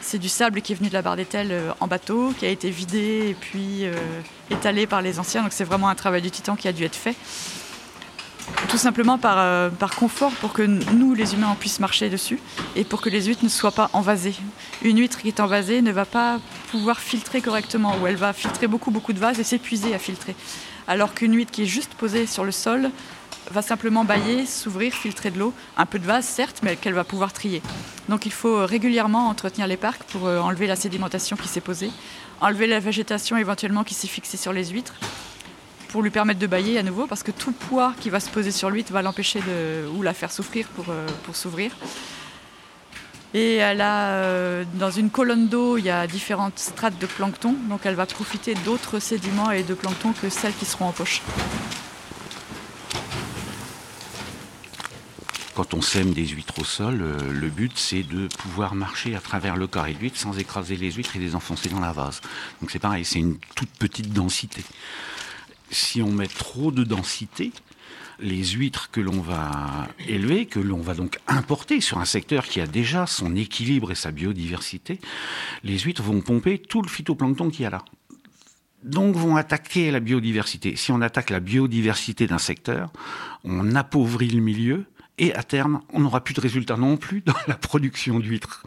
c'est 0.00 0.18
du 0.18 0.28
sable 0.28 0.60
qui 0.60 0.72
est 0.72 0.76
venu 0.76 0.88
de 0.88 0.94
la 0.94 1.02
barre 1.02 1.16
d'Étel 1.16 1.48
euh, 1.50 1.72
en 1.80 1.86
bateau, 1.86 2.34
qui 2.38 2.44
a 2.44 2.50
été 2.50 2.70
vidé 2.70 3.30
et 3.30 3.34
puis 3.34 3.84
euh, 3.84 3.94
étalé 4.50 4.86
par 4.86 5.00
les 5.00 5.18
anciens. 5.18 5.42
Donc 5.42 5.52
c'est 5.52 5.64
vraiment 5.64 5.88
un 5.88 5.94
travail 5.94 6.20
du 6.20 6.30
titan 6.30 6.56
qui 6.56 6.68
a 6.68 6.72
dû 6.72 6.84
être 6.84 6.96
fait. 6.96 7.16
Tout 8.68 8.78
simplement 8.78 9.18
par, 9.18 9.36
euh, 9.38 9.68
par 9.68 9.94
confort 9.96 10.32
pour 10.32 10.52
que 10.52 10.62
nous, 10.62 11.14
les 11.14 11.34
humains, 11.34 11.48
on 11.50 11.56
puisse 11.56 11.80
marcher 11.80 12.08
dessus 12.08 12.38
et 12.76 12.84
pour 12.84 13.00
que 13.00 13.08
les 13.08 13.24
huîtres 13.24 13.44
ne 13.44 13.48
soient 13.48 13.72
pas 13.72 13.90
envasées. 13.92 14.34
Une 14.82 14.98
huître 14.98 15.18
qui 15.18 15.28
est 15.28 15.40
envasée 15.40 15.82
ne 15.82 15.90
va 15.90 16.04
pas 16.04 16.38
pouvoir 16.70 17.00
filtrer 17.00 17.40
correctement 17.40 17.96
ou 18.00 18.06
elle 18.06 18.16
va 18.16 18.32
filtrer 18.32 18.68
beaucoup, 18.68 18.90
beaucoup 18.90 19.12
de 19.12 19.18
vases 19.18 19.40
et 19.40 19.44
s'épuiser 19.44 19.94
à 19.94 19.98
filtrer. 19.98 20.36
Alors 20.86 21.14
qu'une 21.14 21.34
huître 21.34 21.50
qui 21.50 21.62
est 21.62 21.66
juste 21.66 21.94
posée 21.94 22.26
sur 22.26 22.44
le 22.44 22.52
sol 22.52 22.90
va 23.50 23.62
simplement 23.62 24.04
bailler, 24.04 24.46
s'ouvrir, 24.46 24.92
filtrer 24.92 25.30
de 25.30 25.38
l'eau, 25.38 25.52
un 25.76 25.86
peu 25.86 25.98
de 25.98 26.06
vase 26.06 26.24
certes, 26.24 26.60
mais 26.62 26.76
qu'elle 26.76 26.94
va 26.94 27.04
pouvoir 27.04 27.32
trier. 27.32 27.62
Donc 28.08 28.26
il 28.26 28.32
faut 28.32 28.64
régulièrement 28.66 29.28
entretenir 29.28 29.66
les 29.66 29.76
parcs 29.76 30.04
pour 30.04 30.26
euh, 30.26 30.38
enlever 30.38 30.66
la 30.66 30.76
sédimentation 30.76 31.36
qui 31.36 31.48
s'est 31.48 31.60
posée, 31.60 31.90
enlever 32.40 32.66
la 32.66 32.80
végétation 32.80 33.36
éventuellement 33.36 33.84
qui 33.84 33.94
s'est 33.94 34.08
fixée 34.08 34.36
sur 34.36 34.52
les 34.52 34.66
huîtres, 34.66 34.94
pour 35.90 36.02
lui 36.02 36.10
permettre 36.10 36.38
de 36.38 36.46
bailler 36.46 36.78
à 36.78 36.82
nouveau, 36.82 37.06
parce 37.06 37.22
que 37.22 37.32
tout 37.32 37.52
poids 37.52 37.94
qui 38.00 38.10
va 38.10 38.20
se 38.20 38.30
poser 38.30 38.52
sur 38.52 38.70
l'huître 38.70 38.92
va 38.92 39.02
l'empêcher 39.02 39.40
de 39.40 39.88
ou 39.96 40.02
la 40.02 40.14
faire 40.14 40.30
souffrir 40.30 40.66
pour, 40.68 40.86
euh, 40.90 41.06
pour 41.24 41.36
s'ouvrir. 41.36 41.72
Et 43.34 43.56
elle 43.56 43.80
a, 43.80 44.08
euh, 44.08 44.64
dans 44.74 44.90
une 44.90 45.10
colonne 45.10 45.48
d'eau, 45.48 45.76
il 45.76 45.84
y 45.84 45.90
a 45.90 46.06
différentes 46.06 46.58
strates 46.58 46.98
de 46.98 47.06
plancton, 47.06 47.54
donc 47.68 47.80
elle 47.84 47.94
va 47.94 48.06
profiter 48.06 48.54
d'autres 48.64 48.98
sédiments 48.98 49.50
et 49.50 49.62
de 49.62 49.74
plancton 49.74 50.12
que 50.20 50.28
celles 50.28 50.54
qui 50.54 50.64
seront 50.64 50.86
en 50.86 50.92
poche. 50.92 51.22
Quand 55.54 55.74
on 55.74 55.82
sème 55.82 56.12
des 56.12 56.26
huîtres 56.26 56.58
au 56.60 56.64
sol, 56.64 57.00
euh, 57.02 57.32
le 57.32 57.48
but 57.48 57.72
c'est 57.74 58.02
de 58.02 58.28
pouvoir 58.38 58.74
marcher 58.74 59.14
à 59.14 59.20
travers 59.20 59.56
le 59.56 59.66
carré 59.66 59.94
d'huître 59.94 60.18
sans 60.18 60.38
écraser 60.38 60.76
les 60.76 60.92
huîtres 60.92 61.16
et 61.16 61.18
les 61.18 61.34
enfoncer 61.34 61.68
dans 61.68 61.80
la 61.80 61.92
vase. 61.92 62.20
Donc 62.60 62.70
c'est 62.70 62.78
pareil, 62.78 63.04
c'est 63.04 63.18
une 63.18 63.36
toute 63.54 63.70
petite 63.70 64.12
densité. 64.12 64.62
Si 65.70 66.02
on 66.02 66.10
met 66.10 66.26
trop 66.26 66.72
de 66.72 66.84
densité, 66.84 67.52
les 68.18 68.44
huîtres 68.44 68.90
que 68.90 69.00
l'on 69.00 69.20
va 69.20 69.88
élever, 70.06 70.46
que 70.46 70.60
l'on 70.60 70.80
va 70.80 70.94
donc 70.94 71.18
importer 71.26 71.80
sur 71.80 71.98
un 71.98 72.04
secteur 72.04 72.44
qui 72.44 72.60
a 72.60 72.66
déjà 72.66 73.06
son 73.06 73.34
équilibre 73.36 73.90
et 73.90 73.94
sa 73.94 74.10
biodiversité, 74.10 75.00
les 75.64 75.78
huîtres 75.78 76.02
vont 76.02 76.20
pomper 76.20 76.58
tout 76.58 76.82
le 76.82 76.88
phytoplancton 76.88 77.50
qu'il 77.50 77.62
y 77.62 77.66
a 77.66 77.70
là. 77.70 77.84
Donc 78.82 79.14
vont 79.14 79.36
attaquer 79.36 79.90
la 79.90 80.00
biodiversité. 80.00 80.76
Si 80.76 80.90
on 80.90 81.02
attaque 81.02 81.30
la 81.30 81.40
biodiversité 81.40 82.26
d'un 82.26 82.38
secteur, 82.38 82.90
on 83.44 83.74
appauvrit 83.74 84.30
le 84.30 84.40
milieu 84.40 84.86
et 85.18 85.34
à 85.34 85.42
terme, 85.42 85.82
on 85.92 86.00
n'aura 86.00 86.22
plus 86.22 86.34
de 86.34 86.40
résultats 86.40 86.76
non 86.76 86.96
plus 86.96 87.20
dans 87.26 87.34
la 87.46 87.54
production 87.54 88.18
d'huîtres. 88.18 88.64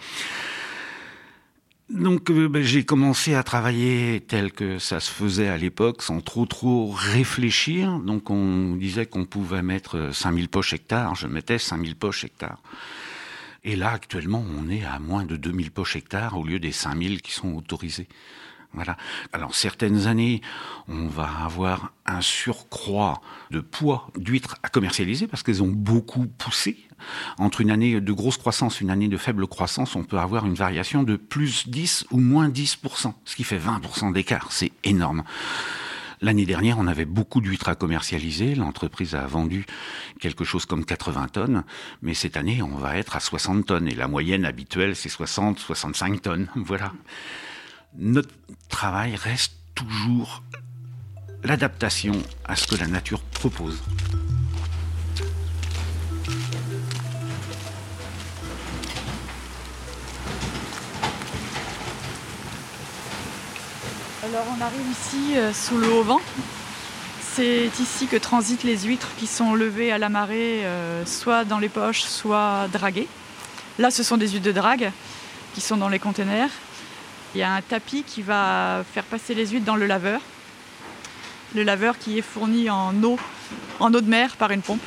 Donc 1.93 2.31
euh, 2.31 2.49
ben, 2.49 2.63
j'ai 2.63 2.83
commencé 2.83 3.35
à 3.35 3.43
travailler 3.43 4.19
tel 4.19 4.51
que 4.51 4.79
ça 4.79 4.99
se 4.99 5.11
faisait 5.11 5.47
à 5.47 5.57
l'époque, 5.57 6.01
sans 6.01 6.21
trop 6.21 6.47
trop 6.47 6.89
réfléchir. 6.89 7.99
Donc 7.99 8.31
on 8.31 8.75
disait 8.75 9.05
qu'on 9.05 9.25
pouvait 9.25 9.61
mettre 9.61 10.09
5000 10.11 10.49
poches 10.49 10.73
hectares, 10.73 11.13
je 11.13 11.27
mettais 11.27 11.59
5000 11.59 11.95
poches 11.95 12.23
hectares. 12.23 12.63
Et 13.63 13.75
là, 13.75 13.91
actuellement, 13.91 14.43
on 14.57 14.69
est 14.69 14.83
à 14.83 14.97
moins 14.97 15.23
de 15.23 15.35
2000 15.35 15.69
poches 15.69 15.95
hectares 15.95 16.35
au 16.37 16.43
lieu 16.43 16.59
des 16.59 16.71
5000 16.71 17.21
qui 17.21 17.31
sont 17.31 17.53
autorisés. 17.53 18.07
Voilà. 18.73 18.97
Alors 19.31 19.53
certaines 19.53 20.07
années, 20.07 20.41
on 20.87 21.07
va 21.07 21.29
avoir 21.45 21.93
un 22.05 22.21
surcroît 22.21 23.21
de 23.51 23.59
poids 23.59 24.09
d'huîtres 24.17 24.55
à 24.63 24.69
commercialiser 24.69 25.27
parce 25.27 25.43
qu'elles 25.43 25.61
ont 25.61 25.71
beaucoup 25.71 26.25
poussé. 26.25 26.77
Entre 27.37 27.61
une 27.61 27.69
année 27.69 28.01
de 28.01 28.11
grosse 28.13 28.37
croissance, 28.37 28.81
une 28.81 28.89
année 28.89 29.09
de 29.09 29.17
faible 29.17 29.45
croissance, 29.47 29.95
on 29.95 30.03
peut 30.03 30.17
avoir 30.17 30.45
une 30.45 30.55
variation 30.55 31.03
de 31.03 31.17
plus 31.17 31.67
10 31.67 32.07
ou 32.11 32.19
moins 32.19 32.49
10%, 32.49 33.13
ce 33.25 33.35
qui 33.35 33.43
fait 33.43 33.59
20% 33.59 34.13
d'écart. 34.13 34.51
C'est 34.51 34.71
énorme. 34.83 35.23
L'année 36.21 36.45
dernière, 36.45 36.79
on 36.79 36.87
avait 36.87 37.05
beaucoup 37.05 37.41
d'huîtres 37.41 37.67
à 37.67 37.75
commercialiser. 37.75 38.55
L'entreprise 38.55 39.13
a 39.13 39.27
vendu 39.27 39.65
quelque 40.21 40.45
chose 40.45 40.65
comme 40.65 40.85
80 40.85 41.27
tonnes. 41.27 41.63
Mais 42.01 42.13
cette 42.13 42.37
année, 42.37 42.61
on 42.61 42.77
va 42.77 42.97
être 42.97 43.17
à 43.17 43.19
60 43.19 43.65
tonnes. 43.65 43.89
Et 43.89 43.95
la 43.95 44.07
moyenne 44.07 44.45
habituelle, 44.45 44.95
c'est 44.95 45.09
60, 45.09 45.59
65 45.59 46.21
tonnes. 46.21 46.47
Voilà 46.55 46.93
notre 47.97 48.33
travail 48.69 49.15
reste 49.15 49.53
toujours 49.75 50.43
l'adaptation 51.43 52.13
à 52.45 52.55
ce 52.55 52.67
que 52.67 52.75
la 52.75 52.87
nature 52.87 53.21
propose. 53.21 53.81
Alors 64.23 64.45
on 64.57 64.61
arrive 64.61 64.89
ici 64.89 65.37
euh, 65.37 65.53
sous 65.53 65.77
le 65.77 65.91
haut 65.91 66.03
vent. 66.03 66.21
C'est 67.35 67.69
ici 67.79 68.07
que 68.07 68.15
transitent 68.15 68.63
les 68.63 68.77
huîtres 68.79 69.09
qui 69.17 69.27
sont 69.27 69.53
levées 69.53 69.91
à 69.91 69.97
la 69.97 70.09
marée, 70.09 70.65
euh, 70.65 71.05
soit 71.05 71.45
dans 71.45 71.59
les 71.59 71.69
poches, 71.69 72.03
soit 72.03 72.67
draguées. 72.71 73.07
Là, 73.79 73.91
ce 73.91 74.03
sont 74.03 74.17
des 74.17 74.29
huîtres 74.29 74.45
de 74.45 74.51
drague 74.51 74.91
qui 75.53 75.61
sont 75.61 75.77
dans 75.77 75.89
les 75.89 75.99
containers. 75.99 76.49
Il 77.35 77.39
y 77.39 77.43
a 77.43 77.53
un 77.53 77.61
tapis 77.61 78.03
qui 78.03 78.21
va 78.21 78.83
faire 78.93 79.03
passer 79.03 79.33
les 79.33 79.47
huîtres 79.47 79.65
dans 79.65 79.75
le 79.75 79.87
laveur. 79.87 80.21
Le 81.55 81.63
laveur 81.63 81.97
qui 81.97 82.19
est 82.19 82.21
fourni 82.21 82.69
en 82.69 82.93
eau, 83.03 83.17
en 83.79 83.93
eau 83.93 84.01
de 84.01 84.09
mer 84.09 84.35
par 84.37 84.51
une 84.51 84.61
pompe. 84.61 84.81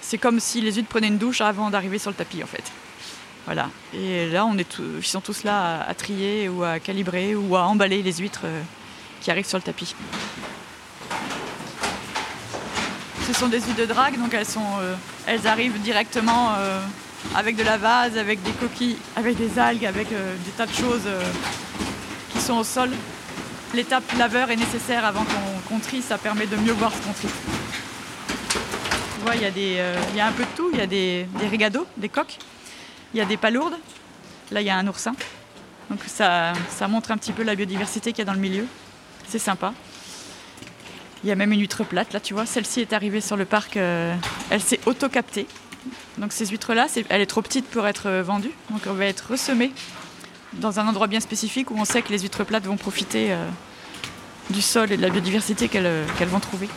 C'est 0.00 0.18
comme 0.18 0.38
si 0.38 0.60
les 0.60 0.74
huîtres 0.74 0.88
prenaient 0.88 1.08
une 1.08 1.18
douche 1.18 1.40
avant 1.40 1.70
d'arriver 1.70 1.98
sur 1.98 2.10
le 2.10 2.16
tapis 2.16 2.42
en 2.42 2.46
fait. 2.46 2.64
Voilà. 3.46 3.68
Et 3.92 4.28
là, 4.28 4.48
ils 4.56 5.04
sont 5.04 5.20
tous 5.20 5.42
là 5.42 5.82
à, 5.82 5.94
trier 5.94 6.48
ou 6.48 6.62
à 6.62 6.78
calibrer 6.78 7.34
ou 7.34 7.56
à 7.56 7.64
emballer 7.64 8.02
les 8.02 8.12
huîtres 8.12 8.42
euh, 8.44 8.62
qui 9.20 9.30
arrivent 9.32 9.46
sur 9.46 9.58
le 9.58 9.62
tapis. 9.62 9.96
Ce 13.26 13.32
sont 13.32 13.48
des 13.48 13.60
huîtres 13.60 13.80
de 13.80 13.86
drague, 13.86 14.18
donc 14.18 14.32
elles, 14.34 14.46
euh, 14.56 15.48
arrivent 15.48 15.80
directement 15.80 16.54
euh, 16.56 16.80
avec 17.34 17.56
de 17.56 17.64
la 17.64 17.76
vase, 17.76 18.16
avec 18.16 18.42
des 18.42 18.52
coquilles, 18.52 18.98
avec 19.16 19.36
des 19.36 19.58
algues, 19.58 19.86
avec 19.86 20.08
des 20.10 20.50
tas 20.56 20.66
de 20.66 20.72
choses 20.72 21.08
sont 22.42 22.54
au 22.58 22.64
sol. 22.64 22.90
L'étape 23.72 24.04
laveur 24.18 24.50
est 24.50 24.56
nécessaire 24.56 25.04
avant 25.04 25.24
qu'on 25.68 25.78
trie, 25.78 26.02
ça 26.02 26.18
permet 26.18 26.46
de 26.46 26.56
mieux 26.56 26.72
voir 26.72 26.92
ce 26.92 26.98
qu'on 26.98 27.12
trie. 27.12 27.28
Tu 28.50 29.24
vois, 29.24 29.36
il 29.36 29.42
y, 29.42 29.44
a 29.44 29.48
il 29.48 30.16
y 30.16 30.20
a 30.20 30.26
un 30.26 30.32
peu 30.32 30.42
de 30.42 30.48
tout, 30.56 30.68
il 30.72 30.78
y 30.78 30.82
a 30.82 30.86
des, 30.86 31.26
des 31.38 31.46
rigados, 31.46 31.86
des 31.96 32.08
coques, 32.08 32.38
il 33.14 33.18
y 33.18 33.20
a 33.20 33.24
des 33.24 33.36
palourdes. 33.36 33.76
Là, 34.50 34.60
il 34.60 34.66
y 34.66 34.70
a 34.70 34.76
un 34.76 34.86
oursin. 34.88 35.14
Donc 35.88 36.00
ça, 36.06 36.52
ça 36.68 36.88
montre 36.88 37.12
un 37.12 37.16
petit 37.16 37.32
peu 37.32 37.44
la 37.44 37.54
biodiversité 37.54 38.12
qu'il 38.12 38.18
y 38.18 38.22
a 38.22 38.24
dans 38.24 38.34
le 38.34 38.40
milieu. 38.40 38.66
C'est 39.28 39.38
sympa. 39.38 39.72
Il 41.22 41.28
y 41.28 41.32
a 41.32 41.36
même 41.36 41.52
une 41.52 41.60
huître 41.60 41.84
plate, 41.84 42.12
là, 42.12 42.20
tu 42.20 42.34
vois. 42.34 42.44
Celle-ci 42.44 42.80
est 42.80 42.92
arrivée 42.92 43.20
sur 43.20 43.36
le 43.36 43.44
parc. 43.44 43.76
Euh, 43.76 44.14
elle 44.50 44.60
s'est 44.60 44.80
auto-captée. 44.86 45.46
Donc 46.18 46.32
ces 46.32 46.46
huîtres-là, 46.46 46.88
elle 47.08 47.20
est 47.20 47.26
trop 47.26 47.40
petite 47.42 47.66
pour 47.66 47.86
être 47.86 48.08
euh, 48.08 48.22
vendue. 48.22 48.52
Donc 48.70 48.82
on 48.88 48.94
va 48.94 49.06
être 49.06 49.30
ressemée 49.30 49.72
dans 50.54 50.80
un 50.80 50.86
endroit 50.86 51.06
bien 51.06 51.20
spécifique 51.20 51.70
où 51.70 51.74
on 51.78 51.84
sait 51.84 52.02
que 52.02 52.10
les 52.10 52.20
huîtres 52.20 52.44
plates 52.44 52.64
vont 52.64 52.76
profiter 52.76 53.32
euh, 53.32 53.48
du 54.50 54.62
sol 54.62 54.92
et 54.92 54.96
de 54.96 55.02
la 55.02 55.10
biodiversité 55.10 55.68
qu'elles 55.68 56.28
vont 56.28 56.40
trouver. 56.40 56.68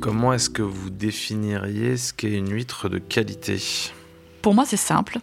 Comment 0.00 0.32
est-ce 0.32 0.50
que 0.50 0.62
vous 0.62 0.90
définiriez 0.90 1.96
ce 1.96 2.12
qu'est 2.12 2.32
une 2.32 2.52
huître 2.52 2.88
de 2.88 2.98
qualité? 2.98 3.62
Pour 4.42 4.54
moi, 4.54 4.64
c'est 4.66 4.76
simple. 4.76 5.18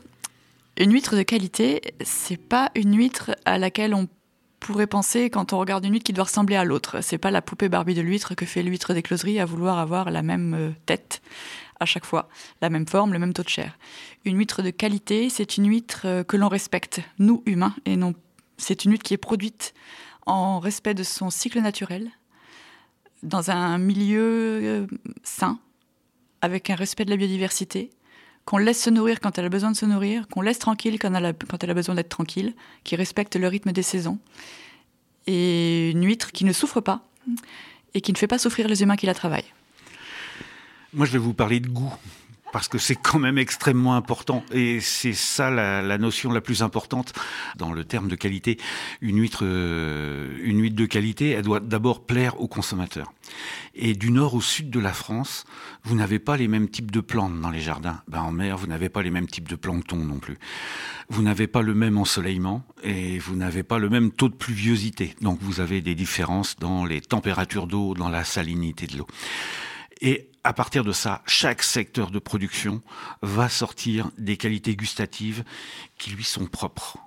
Une 0.77 0.93
huître 0.93 1.17
de 1.17 1.23
qualité, 1.23 1.81
c'est 2.01 2.37
pas 2.37 2.71
une 2.75 2.95
huître 2.95 3.31
à 3.43 3.57
laquelle 3.57 3.93
on 3.93 4.07
pourrait 4.59 4.87
penser 4.87 5.29
quand 5.29 5.53
on 5.53 5.59
regarde 5.59 5.85
une 5.85 5.93
huître 5.93 6.05
qui 6.05 6.13
doit 6.13 6.25
ressembler 6.25 6.55
à 6.55 6.63
l'autre. 6.63 7.01
C'est 7.01 7.17
pas 7.17 7.31
la 7.31 7.41
poupée 7.41 7.69
Barbie 7.69 7.95
de 7.95 8.01
l'huître 8.01 8.35
que 8.35 8.45
fait 8.45 8.63
l'huître 8.63 8.93
des 8.93 9.01
closeries 9.01 9.39
à 9.39 9.45
vouloir 9.45 9.79
avoir 9.79 10.11
la 10.11 10.21
même 10.21 10.53
euh, 10.53 10.71
tête 10.85 11.21
à 11.79 11.85
chaque 11.85 12.05
fois, 12.05 12.27
la 12.61 12.69
même 12.69 12.87
forme, 12.87 13.13
le 13.13 13.19
même 13.19 13.33
taux 13.33 13.43
de 13.43 13.49
chair. 13.49 13.77
Une 14.25 14.37
huître 14.37 14.61
de 14.61 14.69
qualité, 14.69 15.29
c'est 15.29 15.57
une 15.57 15.69
huître 15.69 16.01
euh, 16.05 16.23
que 16.23 16.37
l'on 16.37 16.49
respecte, 16.49 17.01
nous 17.19 17.41
humains, 17.45 17.75
et 17.85 17.95
non, 17.95 18.13
c'est 18.57 18.85
une 18.85 18.91
huître 18.91 19.03
qui 19.03 19.13
est 19.13 19.17
produite 19.17 19.73
en 20.25 20.59
respect 20.59 20.93
de 20.93 21.03
son 21.03 21.29
cycle 21.29 21.61
naturel, 21.61 22.09
dans 23.23 23.51
un 23.51 23.77
milieu 23.77 24.59
euh, 24.61 24.87
sain, 25.23 25.59
avec 26.41 26.69
un 26.69 26.75
respect 26.75 27.05
de 27.05 27.09
la 27.09 27.17
biodiversité, 27.17 27.89
qu'on 28.49 28.57
laisse 28.57 28.81
se 28.81 28.89
nourrir 28.89 29.19
quand 29.19 29.37
elle 29.37 29.45
a 29.45 29.49
besoin 29.49 29.69
de 29.69 29.75
se 29.75 29.85
nourrir, 29.85 30.27
qu'on 30.27 30.41
laisse 30.41 30.57
tranquille 30.57 30.97
quand 30.97 31.13
elle 31.13 31.25
a, 31.69 31.73
besoin 31.75 31.93
d'être 31.93 32.09
tranquille, 32.09 32.55
qui 32.83 32.95
respecte 32.95 33.35
le 33.35 33.47
rythme 33.47 33.71
des 33.73 33.83
saisons, 33.83 34.17
et 35.27 35.91
une 35.91 36.03
huître 36.03 36.31
qui 36.31 36.45
ne 36.45 36.51
souffre 36.51 36.81
pas 36.81 37.07
et 37.93 38.01
qui 38.01 38.11
ne 38.11 38.17
fait 38.17 38.25
pas 38.25 38.39
souffrir 38.39 38.67
les 38.67 38.81
humains 38.81 38.95
qui 38.95 39.05
la 39.05 39.13
travaillent. 39.13 39.53
Moi, 40.93 41.05
je 41.05 41.11
vais 41.11 41.19
vous 41.19 41.35
parler 41.35 41.59
de 41.59 41.67
goût 41.67 41.93
parce 42.51 42.67
que 42.67 42.77
c'est 42.77 42.95
quand 42.95 43.19
même 43.19 43.37
extrêmement 43.37 43.95
important 43.95 44.43
et 44.51 44.79
c'est 44.79 45.13
ça 45.13 45.49
la, 45.49 45.97
notion 45.97 46.31
la 46.31 46.41
plus 46.41 46.63
importante 46.63 47.13
dans 47.57 47.71
le 47.71 47.83
terme 47.83 48.07
de 48.07 48.15
qualité. 48.15 48.57
Une 49.01 49.19
huître, 49.19 49.41
euh, 49.43 50.37
une 50.41 50.61
huître 50.61 50.75
de 50.75 50.85
qualité, 50.85 51.31
elle 51.31 51.43
doit 51.43 51.59
d'abord 51.59 52.05
plaire 52.05 52.39
aux 52.39 52.47
consommateurs. 52.47 53.11
Et 53.75 53.93
du 53.93 54.11
nord 54.11 54.33
au 54.33 54.41
sud 54.41 54.69
de 54.69 54.79
la 54.79 54.93
France, 54.93 55.45
vous 55.83 55.95
n'avez 55.95 56.19
pas 56.19 56.37
les 56.37 56.47
mêmes 56.47 56.69
types 56.69 56.91
de 56.91 56.99
plantes 56.99 57.39
dans 57.39 57.51
les 57.51 57.61
jardins. 57.61 58.01
Ben, 58.07 58.21
en 58.21 58.31
mer, 58.31 58.57
vous 58.57 58.67
n'avez 58.67 58.89
pas 58.89 59.01
les 59.01 59.11
mêmes 59.11 59.27
types 59.27 59.47
de 59.47 59.55
plancton 59.55 59.97
non 59.97 60.19
plus. 60.19 60.37
Vous 61.09 61.21
n'avez 61.21 61.47
pas 61.47 61.61
le 61.61 61.73
même 61.73 61.97
ensoleillement 61.97 62.63
et 62.83 63.19
vous 63.19 63.35
n'avez 63.35 63.63
pas 63.63 63.79
le 63.79 63.89
même 63.89 64.11
taux 64.11 64.29
de 64.29 64.35
pluviosité. 64.35 65.15
Donc 65.21 65.39
vous 65.41 65.59
avez 65.59 65.81
des 65.81 65.95
différences 65.95 66.55
dans 66.57 66.85
les 66.85 67.01
températures 67.01 67.67
d'eau, 67.67 67.93
dans 67.93 68.09
la 68.09 68.23
salinité 68.23 68.87
de 68.87 68.97
l'eau. 68.97 69.07
Et 70.01 70.29
à 70.43 70.53
partir 70.53 70.83
de 70.83 70.91
ça, 70.91 71.21
chaque 71.25 71.63
secteur 71.63 72.11
de 72.11 72.19
production 72.19 72.81
va 73.21 73.49
sortir 73.49 74.09
des 74.17 74.37
qualités 74.37 74.75
gustatives 74.75 75.43
qui 75.97 76.11
lui 76.11 76.23
sont 76.23 76.45
propres. 76.45 76.97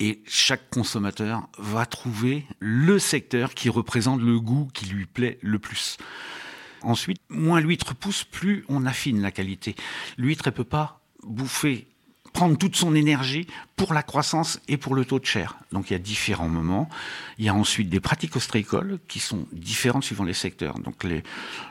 Et 0.00 0.22
chaque 0.26 0.70
consommateur 0.70 1.48
va 1.58 1.84
trouver 1.84 2.46
le 2.60 2.98
secteur 2.98 3.54
qui 3.54 3.68
représente 3.68 4.20
le 4.20 4.38
goût 4.38 4.68
qui 4.72 4.86
lui 4.86 5.06
plaît 5.06 5.38
le 5.42 5.58
plus. 5.58 5.96
Ensuite, 6.82 7.20
moins 7.28 7.60
l'huître 7.60 7.94
pousse, 7.96 8.22
plus 8.22 8.64
on 8.68 8.86
affine 8.86 9.20
la 9.20 9.32
qualité. 9.32 9.74
L'huître, 10.16 10.46
elle 10.46 10.52
peut 10.52 10.62
pas 10.62 11.00
bouffer 11.24 11.88
prendre 12.32 12.56
toute 12.56 12.76
son 12.76 12.94
énergie 12.94 13.46
pour 13.76 13.94
la 13.94 14.02
croissance 14.02 14.60
et 14.68 14.76
pour 14.76 14.94
le 14.94 15.04
taux 15.04 15.18
de 15.18 15.24
chair. 15.24 15.56
Donc 15.72 15.90
il 15.90 15.92
y 15.92 15.96
a 15.96 16.00
différents 16.00 16.48
moments. 16.48 16.88
Il 17.38 17.44
y 17.44 17.48
a 17.48 17.54
ensuite 17.54 17.88
des 17.88 18.00
pratiques 18.00 18.36
ostréicoles 18.36 18.98
qui 19.08 19.20
sont 19.20 19.46
différentes 19.52 20.04
suivant 20.04 20.24
les 20.24 20.34
secteurs. 20.34 20.78
Donc 20.78 21.04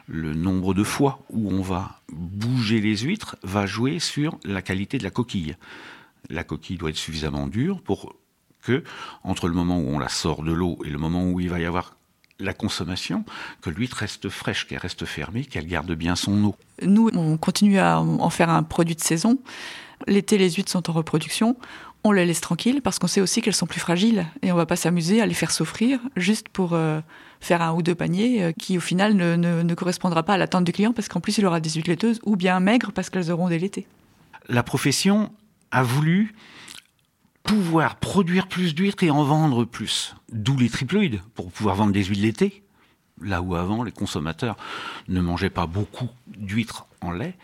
le 0.07 0.33
nombre 0.33 0.73
de 0.73 0.83
fois 0.83 1.19
où 1.29 1.51
on 1.51 1.61
va 1.61 2.01
bouger 2.11 2.81
les 2.81 2.97
huîtres 2.97 3.37
va 3.43 3.65
jouer 3.65 3.99
sur 3.99 4.37
la 4.43 4.61
qualité 4.61 4.97
de 4.97 5.03
la 5.03 5.11
coquille. 5.11 5.55
La 6.29 6.43
coquille 6.43 6.77
doit 6.77 6.89
être 6.89 6.97
suffisamment 6.97 7.47
dure 7.47 7.81
pour 7.81 8.15
que, 8.63 8.83
entre 9.23 9.47
le 9.47 9.53
moment 9.53 9.79
où 9.79 9.87
on 9.87 9.99
la 9.99 10.09
sort 10.09 10.43
de 10.43 10.51
l'eau 10.51 10.77
et 10.83 10.89
le 10.89 10.97
moment 10.97 11.25
où 11.25 11.39
il 11.39 11.49
va 11.49 11.59
y 11.59 11.65
avoir 11.65 11.95
la 12.39 12.53
consommation, 12.53 13.25
que 13.61 13.69
l'huître 13.69 13.97
reste 13.97 14.29
fraîche, 14.29 14.67
qu'elle 14.67 14.77
reste 14.77 15.05
fermée, 15.05 15.43
qu'elle 15.43 15.67
garde 15.67 15.91
bien 15.93 16.15
son 16.15 16.43
eau. 16.43 16.55
Nous, 16.83 17.09
on 17.13 17.37
continue 17.37 17.79
à 17.79 17.99
en 17.99 18.29
faire 18.29 18.49
un 18.49 18.63
produit 18.63 18.95
de 18.95 19.01
saison. 19.01 19.39
L'été, 20.05 20.37
les 20.37 20.51
huîtres 20.51 20.71
sont 20.71 20.89
en 20.89 20.93
reproduction. 20.93 21.57
On 22.03 22.11
les 22.11 22.25
laisse 22.25 22.41
tranquilles 22.41 22.81
parce 22.81 22.99
qu'on 22.99 23.07
sait 23.07 23.21
aussi 23.21 23.41
qu'elles 23.41 23.55
sont 23.55 23.65
plus 23.65 23.79
fragiles 23.79 24.27
et 24.41 24.51
on 24.51 24.55
va 24.55 24.65
pas 24.65 24.75
s'amuser 24.75 25.21
à 25.21 25.25
les 25.25 25.33
faire 25.33 25.51
souffrir 25.51 25.99
juste 26.15 26.47
pour 26.49 26.73
euh, 26.73 27.01
faire 27.41 27.61
un 27.61 27.73
ou 27.73 27.81
deux 27.81 27.95
paniers 27.95 28.43
euh, 28.43 28.51
qui 28.51 28.77
au 28.77 28.81
final 28.81 29.15
ne, 29.15 29.35
ne, 29.35 29.75
correspondra 29.75 30.23
pas 30.23 30.35
à 30.35 30.37
l'attente 30.37 30.63
du 30.63 30.71
client 30.71 30.93
parce 30.93 31.07
qu'en 31.07 31.19
plus 31.19 31.37
il 31.37 31.45
aura 31.45 31.59
des 31.59 31.71
huîtres 31.71 31.89
laiteuses 31.89 32.19
ou 32.23 32.35
bien 32.35 32.59
maigres 32.59 32.91
parce 32.93 33.09
qu'elles 33.09 33.31
auront 33.31 33.49
des 33.49 33.59
l'été. 33.59 33.87
La 34.47 34.63
profession 34.63 35.31
a 35.71 35.83
voulu 35.83 36.33
pouvoir 37.43 37.95
produire 37.95 38.47
plus 38.47 38.75
d'huîtres 38.75 39.03
et 39.03 39.09
en 39.09 39.23
vendre 39.23 39.65
plus. 39.65 40.15
D'où 40.31 40.57
les 40.57 40.69
triploïdes, 40.69 41.21
pour 41.33 41.51
pouvoir 41.51 41.75
vendre 41.75 41.93
des 41.93 42.03
huiles 42.03 42.21
l'été. 42.21 42.63
Là 43.21 43.41
où 43.41 43.55
avant, 43.55 43.83
les 43.83 43.91
consommateurs 43.91 44.57
ne 45.07 45.19
mangeaient 45.21 45.49
pas 45.49 45.65
beaucoup 45.65 46.09
d'huîtres 46.27 46.85
en 47.01 47.11
lait 47.11 47.35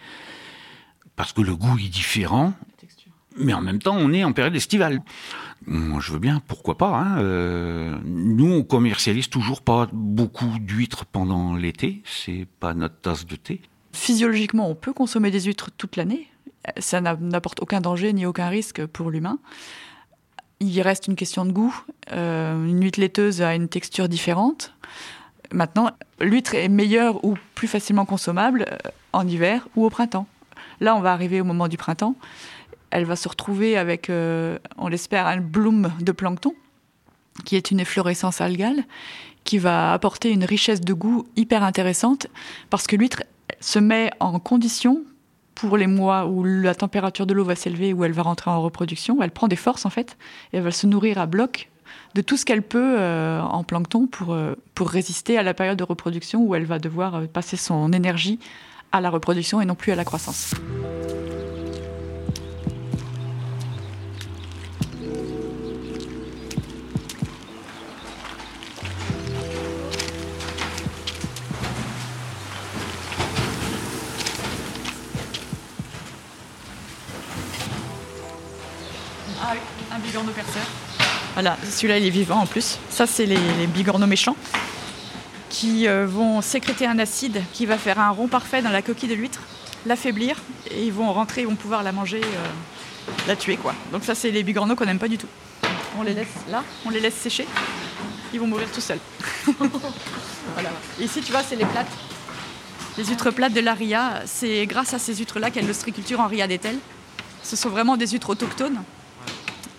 parce 1.16 1.34
que 1.34 1.42
le 1.42 1.56
goût 1.56 1.78
est 1.78 1.90
différent. 1.90 2.54
Mais 3.38 3.54
en 3.54 3.62
même 3.62 3.80
temps, 3.80 3.96
on 3.98 4.14
est 4.14 4.24
en 4.24 4.32
période 4.32 4.56
estivale. 4.56 5.02
Moi, 5.66 6.00
je 6.02 6.12
veux 6.12 6.20
bien, 6.20 6.42
pourquoi 6.48 6.78
pas. 6.78 6.90
Hein, 6.90 7.18
euh, 7.20 7.98
nous, 8.06 8.52
on 8.52 8.64
commercialise 8.64 9.30
toujours 9.30 9.62
pas 9.62 9.88
beaucoup 9.92 10.60
d'huîtres 10.60 11.06
pendant 11.06 11.56
l'été. 11.56 12.02
C'est 12.06 12.48
pas 12.60 12.74
notre 12.74 13.00
tasse 13.02 13.26
de 13.26 13.36
thé. 13.36 13.62
Physiologiquement, 13.92 14.70
on 14.70 14.76
peut 14.76 14.94
consommer 14.94 15.32
des 15.32 15.42
huîtres 15.42 15.72
toute 15.72 15.96
l'année. 15.96 16.28
Ça 16.78 17.02
n'apporte 17.02 17.62
aucun 17.62 17.82
danger 17.82 18.14
ni 18.14 18.26
aucun 18.26 18.50
risque 18.50 18.86
pour 18.86 19.10
l'humain. 19.10 19.40
Il 20.60 20.70
y 20.70 20.82
reste 20.82 21.08
une 21.08 21.16
question 21.16 21.46
de 21.46 21.52
goût. 21.52 21.76
Euh, 22.12 22.66
une 22.66 22.84
huître 22.84 23.00
laiteuse 23.00 23.42
a 23.42 23.56
une 23.56 23.68
texture 23.68 24.08
différente. 24.08 24.74
Maintenant, 25.52 25.92
l'huître 26.20 26.56
est 26.56 26.70
meilleure 26.70 27.24
ou 27.26 27.38
plus 27.54 27.68
facilement 27.68 28.06
consommable 28.06 28.66
euh, 28.70 28.90
en 29.12 29.28
hiver 29.28 29.68
ou 29.76 29.86
au 29.86 29.90
printemps. 29.90 30.28
Là, 30.84 30.98
on 30.98 31.00
va 31.00 31.14
arriver 31.14 31.40
au 31.40 31.46
moment 31.46 31.70
du 31.70 31.78
printemps. 31.78 32.14
Elle 32.92 33.06
va 33.06 33.16
se 33.16 33.30
retrouver 33.30 33.78
avec, 33.78 34.10
euh, 34.10 34.60
on 34.78 34.90
l'espère, 34.90 35.28
un 35.28 35.38
bloom 35.38 35.94
de 36.02 36.12
plancton, 36.12 36.54
qui 37.46 37.56
est 37.56 37.72
une 37.72 37.80
efflorescence 37.80 38.42
algale, 38.42 38.84
qui 39.46 39.60
va 39.60 39.94
apporter 39.94 40.30
une 40.30 40.44
richesse 40.44 40.82
de 40.82 40.92
goût 40.92 41.26
hyper 41.38 41.64
intéressante, 41.64 42.28
parce 42.70 42.86
que 42.86 42.98
l'huître 42.98 43.24
se 43.62 43.80
met 43.80 44.12
en 44.20 44.40
condition 44.40 45.04
pour 45.56 45.78
les 45.78 45.88
mois 45.88 46.26
où 46.26 46.44
la 46.44 46.76
température 46.76 47.26
de 47.26 47.34
l'eau 47.34 47.46
va 47.46 47.56
s'élever, 47.56 47.94
où 47.94 48.04
elle 48.04 48.12
va 48.12 48.24
rentrer 48.24 48.52
en 48.52 48.62
reproduction. 48.62 49.24
Elle 49.24 49.32
prend 49.32 49.48
des 49.48 49.56
forces, 49.56 49.86
en 49.86 49.90
fait, 49.90 50.18
et 50.52 50.58
elle 50.58 50.64
va 50.64 50.72
se 50.72 50.86
nourrir 50.86 51.18
à 51.18 51.28
bloc 51.28 51.70
de 52.14 52.22
tout 52.22 52.36
ce 52.36 52.44
qu'elle 52.44 52.62
peut 52.62 52.98
euh, 53.00 53.40
en 53.40 53.64
plancton 53.64 54.06
pour, 54.06 54.34
euh, 54.34 54.56
pour 54.76 54.90
résister 54.90 55.38
à 55.38 55.44
la 55.44 55.54
période 55.54 55.78
de 55.78 55.84
reproduction 55.86 56.44
où 56.44 56.56
elle 56.56 56.66
va 56.66 56.78
devoir 56.78 57.26
passer 57.30 57.56
son 57.56 57.94
énergie 57.94 58.38
à 58.94 59.02
la 59.02 59.10
reproduction 59.10 59.60
et 59.60 59.66
non 59.66 59.74
plus 59.74 59.92
à 59.92 59.96
la 59.96 60.06
croissance. 60.06 60.54
Ah 79.42 79.54
oui, 79.54 79.60
un 79.92 80.00
bigorneau 80.00 80.32
perceur. 80.32 80.62
Voilà, 81.34 81.58
celui-là 81.68 81.98
il 81.98 82.06
est 82.06 82.12
vivant 82.12 82.42
en 82.42 82.46
plus. 82.46 82.78
Ça 82.92 83.08
c'est 83.08 83.26
les, 83.26 83.40
les 83.60 83.66
bigorneaux 83.66 84.06
méchants 84.06 84.36
qui 85.64 85.88
euh, 85.88 86.06
vont 86.06 86.42
sécréter 86.42 86.86
un 86.86 87.00
acide 87.00 87.42
qui 87.54 87.66
va 87.66 87.78
faire 87.78 87.98
un 87.98 88.10
rond 88.10 88.28
parfait 88.28 88.62
dans 88.62 88.70
la 88.70 88.82
coquille 88.82 89.08
de 89.08 89.14
l'huître, 89.14 89.40
l'affaiblir 89.86 90.36
et 90.70 90.84
ils 90.84 90.92
vont 90.92 91.14
rentrer, 91.14 91.44
ils 91.44 91.48
vont 91.48 91.56
pouvoir 91.56 91.84
la 91.84 91.94
manger, 91.94 92.20
euh, 92.22 93.08
la 93.30 93.38
tuer 93.38 93.56
quoi. 93.56 93.74
Donc 93.94 94.04
ça 94.04 94.14
c'est 94.14 94.30
les 94.30 94.44
bigorneaux 94.44 94.76
qu'on 94.76 94.84
n'aime 94.86 95.00
pas 95.00 95.08
du 95.08 95.18
tout. 95.18 95.28
On 95.98 96.04
les 96.04 96.14
laisse 96.14 96.28
là, 96.50 96.66
on 96.86 96.90
les 96.90 97.00
laisse 97.00 97.16
sécher, 97.16 97.48
ils 98.34 98.42
vont 98.42 98.48
mourir 98.48 98.68
tout 98.74 98.82
seuls. 98.82 99.00
ici 101.00 101.22
tu 101.22 101.32
vois 101.32 101.44
c'est 101.44 101.56
les 101.56 101.66
plates. 101.66 101.92
Les 102.98 103.06
huîtres 103.06 103.32
plates 103.32 103.54
de 103.54 103.62
la 103.62 103.74
RIA, 103.74 104.24
c'est 104.26 104.66
grâce 104.66 104.94
à 104.94 105.00
ces 105.00 105.16
huîtres-là 105.16 105.50
qu'il 105.50 105.62
y 105.62 105.66
a 105.66 105.68
l'ostriculture 105.68 106.20
en 106.20 106.28
RIA 106.28 106.46
d'Etel. 106.46 106.78
Ce 107.42 107.56
sont 107.56 107.70
vraiment 107.70 107.96
des 107.96 108.08
huîtres 108.08 108.32
autochtones. 108.32 108.84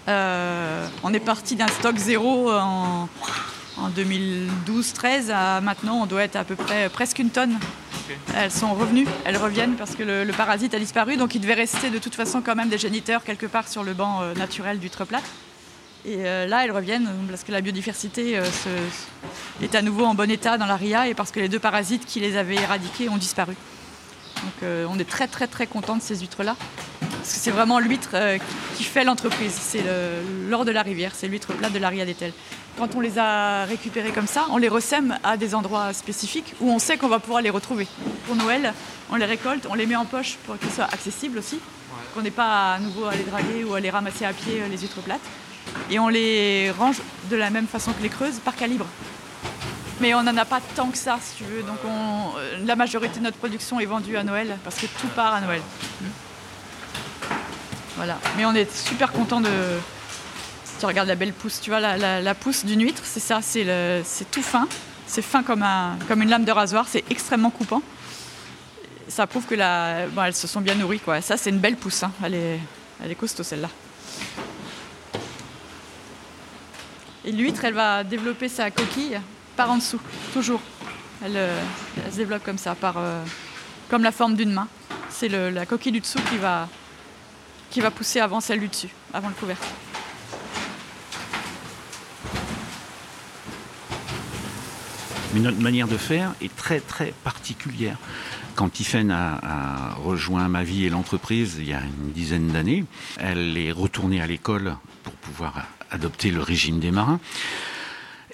Euh, 0.09 0.87
on 1.03 1.13
est 1.13 1.21
parti 1.21 1.57
d'un 1.57 1.69
stock 1.69 1.97
zéro 1.99 2.51
en, 2.51 3.09
en 3.77 3.91
2012-13 3.91 5.31
à 5.33 5.61
maintenant, 5.61 6.03
on 6.03 6.07
doit 6.07 6.23
être 6.23 6.37
à 6.37 6.45
peu 6.45 6.55
près 6.57 6.89
presque 6.89 7.19
une 7.19 7.31
tonne. 7.31 7.59
Elles 8.37 8.51
sont 8.51 8.75
revenues, 8.75 9.07
elles 9.25 9.37
reviennent 9.39 9.75
parce 9.77 9.95
que 9.95 10.03
le, 10.03 10.25
le 10.25 10.33
parasite 10.33 10.75
a 10.75 10.79
disparu, 10.79 11.17
donc 11.17 11.35
il 11.35 11.41
devait 11.41 11.55
rester 11.55 11.91
de 11.91 11.99
toute 11.99 12.15
façon 12.15 12.43
quand 12.43 12.55
même 12.55 12.69
des 12.69 12.79
géniteurs 12.79 13.25
quelque 13.25 13.47
part 13.47 13.67
sur 13.67 13.83
le 13.83 13.95
banc 13.95 14.21
euh, 14.23 14.35
naturel 14.35 14.79
d'huîtres 14.79 15.05
plates. 15.07 15.25
Et 16.05 16.17
euh, 16.19 16.47
là, 16.47 16.65
elles 16.65 16.71
reviennent 16.73 17.09
parce 17.31 17.45
que 17.45 17.53
la 17.53 17.63
biodiversité 17.63 18.37
euh, 18.37 18.45
se- 18.45 19.65
est 19.65 19.75
à 19.75 19.81
nouveau 19.81 20.05
en 20.05 20.15
bon 20.15 20.31
état 20.31 20.59
dans 20.59 20.67
la 20.67 20.77
RIA 20.77 21.09
et 21.09 21.15
parce 21.15 21.31
que 21.31 21.41
les 21.41 21.49
deux 21.49 21.59
parasites 21.59 22.05
qui 22.05 22.21
les 22.21 22.37
avaient 22.37 22.57
éradiqués 22.57 23.09
ont 23.09 23.17
disparu. 23.17 23.55
Donc 24.43 24.53
euh, 24.65 24.87
on 24.91 24.99
est 24.99 25.09
très 25.09 25.27
très 25.27 25.47
très 25.47 25.67
content 25.67 25.97
de 25.97 26.03
ces 26.03 26.19
huîtres-là. 26.19 26.57
Parce 27.01 27.33
que 27.33 27.39
c'est 27.41 27.51
vraiment 27.51 27.79
l'huître 27.79 28.11
euh, 28.13 28.37
qui 28.77 28.85
fait 28.85 29.05
l'entreprise. 29.05 29.53
C'est 29.59 29.83
l'or 30.51 30.67
de 30.67 30.73
la 30.73 30.83
rivière, 30.83 31.13
c'est 31.15 31.27
l'huître 31.27 31.55
plate 31.55 31.73
de 31.73 31.79
la 31.79 31.89
RIA 31.89 32.05
d'Etel. 32.05 32.35
Quand 32.77 32.97
on 32.97 33.01
les 33.01 33.19
a 33.19 33.65
récupérés 33.67 34.11
comme 34.11 34.27
ça, 34.27 34.47
on 34.51 34.57
les 34.57 34.69
ressème 34.69 35.17
à 35.23 35.37
des 35.37 35.55
endroits 35.55 35.93
spécifiques 35.93 36.55
où 36.61 36.71
on 36.71 36.81
sait 36.81 36.97
qu'on 36.97 37.09
va 37.09 37.21
pouvoir 37.21 37.41
les 37.41 37.51
retrouver. 37.51 37.87
Pour 38.27 38.35
Noël, 38.35 38.75
on 39.11 39.17
les 39.17 39.27
récolte, 39.27 39.67
on 39.71 39.75
les 39.75 39.87
met 39.87 39.95
en 39.95 40.05
poche 40.05 40.37
pour 40.45 40.59
qu'ils 40.59 40.71
soient 40.73 40.89
accessibles 40.93 41.39
aussi, 41.39 41.61
qu'on 42.15 42.23
n'ait 42.23 42.33
pas 42.33 42.75
à 42.75 42.79
nouveau 42.81 43.05
à 43.07 43.15
les 43.15 43.23
draguer 43.23 43.63
ou 43.65 43.75
à 43.75 43.81
les 43.81 43.91
ramasser 43.91 44.25
à 44.25 44.33
pied, 44.33 44.61
euh, 44.61 44.69
les 44.69 44.79
huîtres 44.79 45.01
plates. 45.03 45.21
Et 45.89 45.99
on 46.01 46.09
les 46.09 46.73
range 46.73 46.97
de 47.31 47.37
la 47.37 47.51
même 47.51 47.67
façon 47.69 47.93
que 47.93 48.03
les 48.03 48.09
creuses, 48.09 48.39
par 48.45 48.57
calibre. 48.57 48.87
Mais 50.01 50.13
on 50.15 50.25
n'en 50.25 50.37
a 50.37 50.45
pas 50.45 50.61
tant 50.75 50.89
que 50.89 50.99
ça, 50.99 51.19
si 51.23 51.37
tu 51.37 51.45
veux. 51.45 51.63
Donc 51.63 51.79
on- 51.87 52.37
euh, 52.39 52.59
la 52.67 52.75
majorité 52.75 53.21
de 53.21 53.25
notre 53.25 53.37
production 53.37 53.79
est 53.79 53.87
vendue 53.87 54.17
à 54.17 54.25
Noël, 54.25 54.59
parce 54.65 54.77
que 54.77 54.87
tout 54.87 55.07
part 55.15 55.35
à 55.35 55.41
Noël. 55.41 55.63
Voilà. 57.97 58.19
Mais 58.37 58.45
on 58.45 58.55
est 58.55 58.71
super 58.77 59.13
content 59.13 59.41
de. 59.41 59.49
Tu 60.85 60.89
regardes 60.89 61.09
la 61.09 61.15
belle 61.15 61.33
pousse, 61.33 61.63
tu 61.63 61.71
vois, 61.71 61.81
la, 61.81 62.35
pousse 62.35 62.67
d'une 62.67 62.83
huître, 62.83 63.01
c'est 63.05 63.19
ça, 63.19 63.41
c'est 63.41 64.31
tout 64.31 64.43
fin. 64.43 64.69
C'est 65.07 65.23
fin 65.23 65.43
comme, 65.43 65.63
un, 65.63 65.97
comme 66.09 66.21
une 66.21 66.29
lame 66.29 66.45
de 66.45 66.53
rasoir, 66.53 66.85
c'est 66.87 67.03
extrêmement 67.11 67.49
coupant. 67.49 67.81
Ça 69.09 69.27
prouve 69.27 69.47
que 69.47 69.55
elles 69.55 70.35
se 70.35 70.47
sont 70.47 70.61
bien 70.61 70.75
nourries. 70.75 71.01
Ça, 71.23 71.39
c'est 71.39 71.49
une 71.49 71.59
belle 71.59 71.77
pousse. 71.77 72.03
hein. 72.03 72.13
Elle, 72.23 72.35
est, 72.35 72.61
elle 73.03 73.17
costaud, 73.17 73.43
celle-là. 73.43 73.71
Et 77.25 77.33
l'huître, 77.33 77.65
elle 77.65 77.73
va 77.73 78.05
développer 78.05 78.51
sa 78.51 78.71
coquille 78.71 79.19
par 79.57 79.71
en 79.71 79.77
dessous, 79.79 80.01
toujours. 80.35 80.61
Elle, 81.25 81.39
euh, 81.39 81.61
se 82.11 82.17
développe 82.17 82.45
comme 82.45 82.59
ça, 82.59 82.75
par, 82.75 82.97
euh, 82.99 83.25
comme 83.89 84.03
la 84.03 84.13
forme 84.13 84.35
d'une 84.35 84.53
main. 84.53 84.69
C'est 85.09 85.31
la 85.31 85.65
coquille 85.65 85.93
du 85.93 86.01
dessous 86.01 86.21
qui 86.29 86.37
va, 86.37 86.69
qui 87.71 87.81
va 87.81 87.91
pousser 87.91 88.21
avant 88.21 88.43
celle 88.43 88.61
du 88.61 88.69
dessus, 88.69 88.91
avant 89.15 89.29
le 89.29 89.35
couvercle. 89.35 89.67
Mais 95.35 95.41
notre 95.41 95.61
manière 95.61 95.89
de 95.89 95.97
faire 95.97 96.33
est 96.41 96.55
très 96.55 96.79
très 96.81 97.13
particulière. 97.25 97.99
Quand 98.55 98.69
Tiffaine 98.69 99.11
a, 99.11 99.41
a 99.43 99.95
rejoint 99.95 100.47
ma 100.47 100.63
vie 100.63 100.85
et 100.85 100.91
l'entreprise 100.91 101.57
il 101.59 101.69
y 101.69 101.73
a 101.73 101.81
une 101.81 102.13
dizaine 102.13 102.49
d'années, 102.49 102.85
elle 103.19 103.59
est 103.59 103.73
retournée 103.73 104.23
à 104.23 104.29
l'école 104.29 104.77
pour 105.03 105.13
pouvoir 105.15 105.67
adopter 105.91 106.31
le 106.31 106.41
régime 106.41 106.79
des 106.79 106.93
marins. 106.93 107.19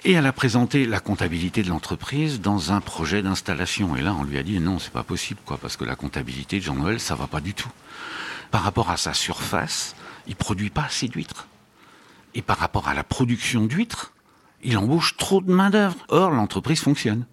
Et 0.03 0.13
elle 0.13 0.25
a 0.25 0.33
présenté 0.33 0.85
la 0.85 0.99
comptabilité 0.99 1.61
de 1.61 1.69
l'entreprise 1.69 2.41
dans 2.41 2.71
un 2.71 2.81
projet 2.81 3.21
d'installation. 3.21 3.95
Et 3.95 4.01
là, 4.01 4.15
on 4.19 4.23
lui 4.23 4.37
a 4.37 4.43
dit 4.43 4.59
non, 4.59 4.79
c'est 4.79 4.93
pas 4.93 5.03
possible, 5.03 5.39
quoi, 5.45 5.57
parce 5.57 5.77
que 5.77 5.85
la 5.85 5.95
comptabilité 5.95 6.57
de 6.57 6.63
Jean-Noël, 6.63 6.99
ça 6.99 7.15
va 7.15 7.27
pas 7.27 7.41
du 7.41 7.53
tout. 7.53 7.69
Par 8.49 8.63
rapport 8.63 8.89
à 8.89 8.97
sa 8.97 9.13
surface, 9.13 9.95
il 10.27 10.35
produit 10.35 10.71
pas 10.71 10.85
assez 10.85 11.07
d'huîtres. 11.07 11.47
Et 12.33 12.41
par 12.41 12.57
rapport 12.57 12.87
à 12.87 12.93
la 12.93 13.03
production 13.03 13.65
d'huîtres, 13.65 14.11
il 14.63 14.77
embauche 14.77 15.17
trop 15.17 15.41
de 15.41 15.51
main-d'œuvre. 15.51 15.97
Or, 16.09 16.31
l'entreprise 16.31 16.79
fonctionne. 16.79 17.25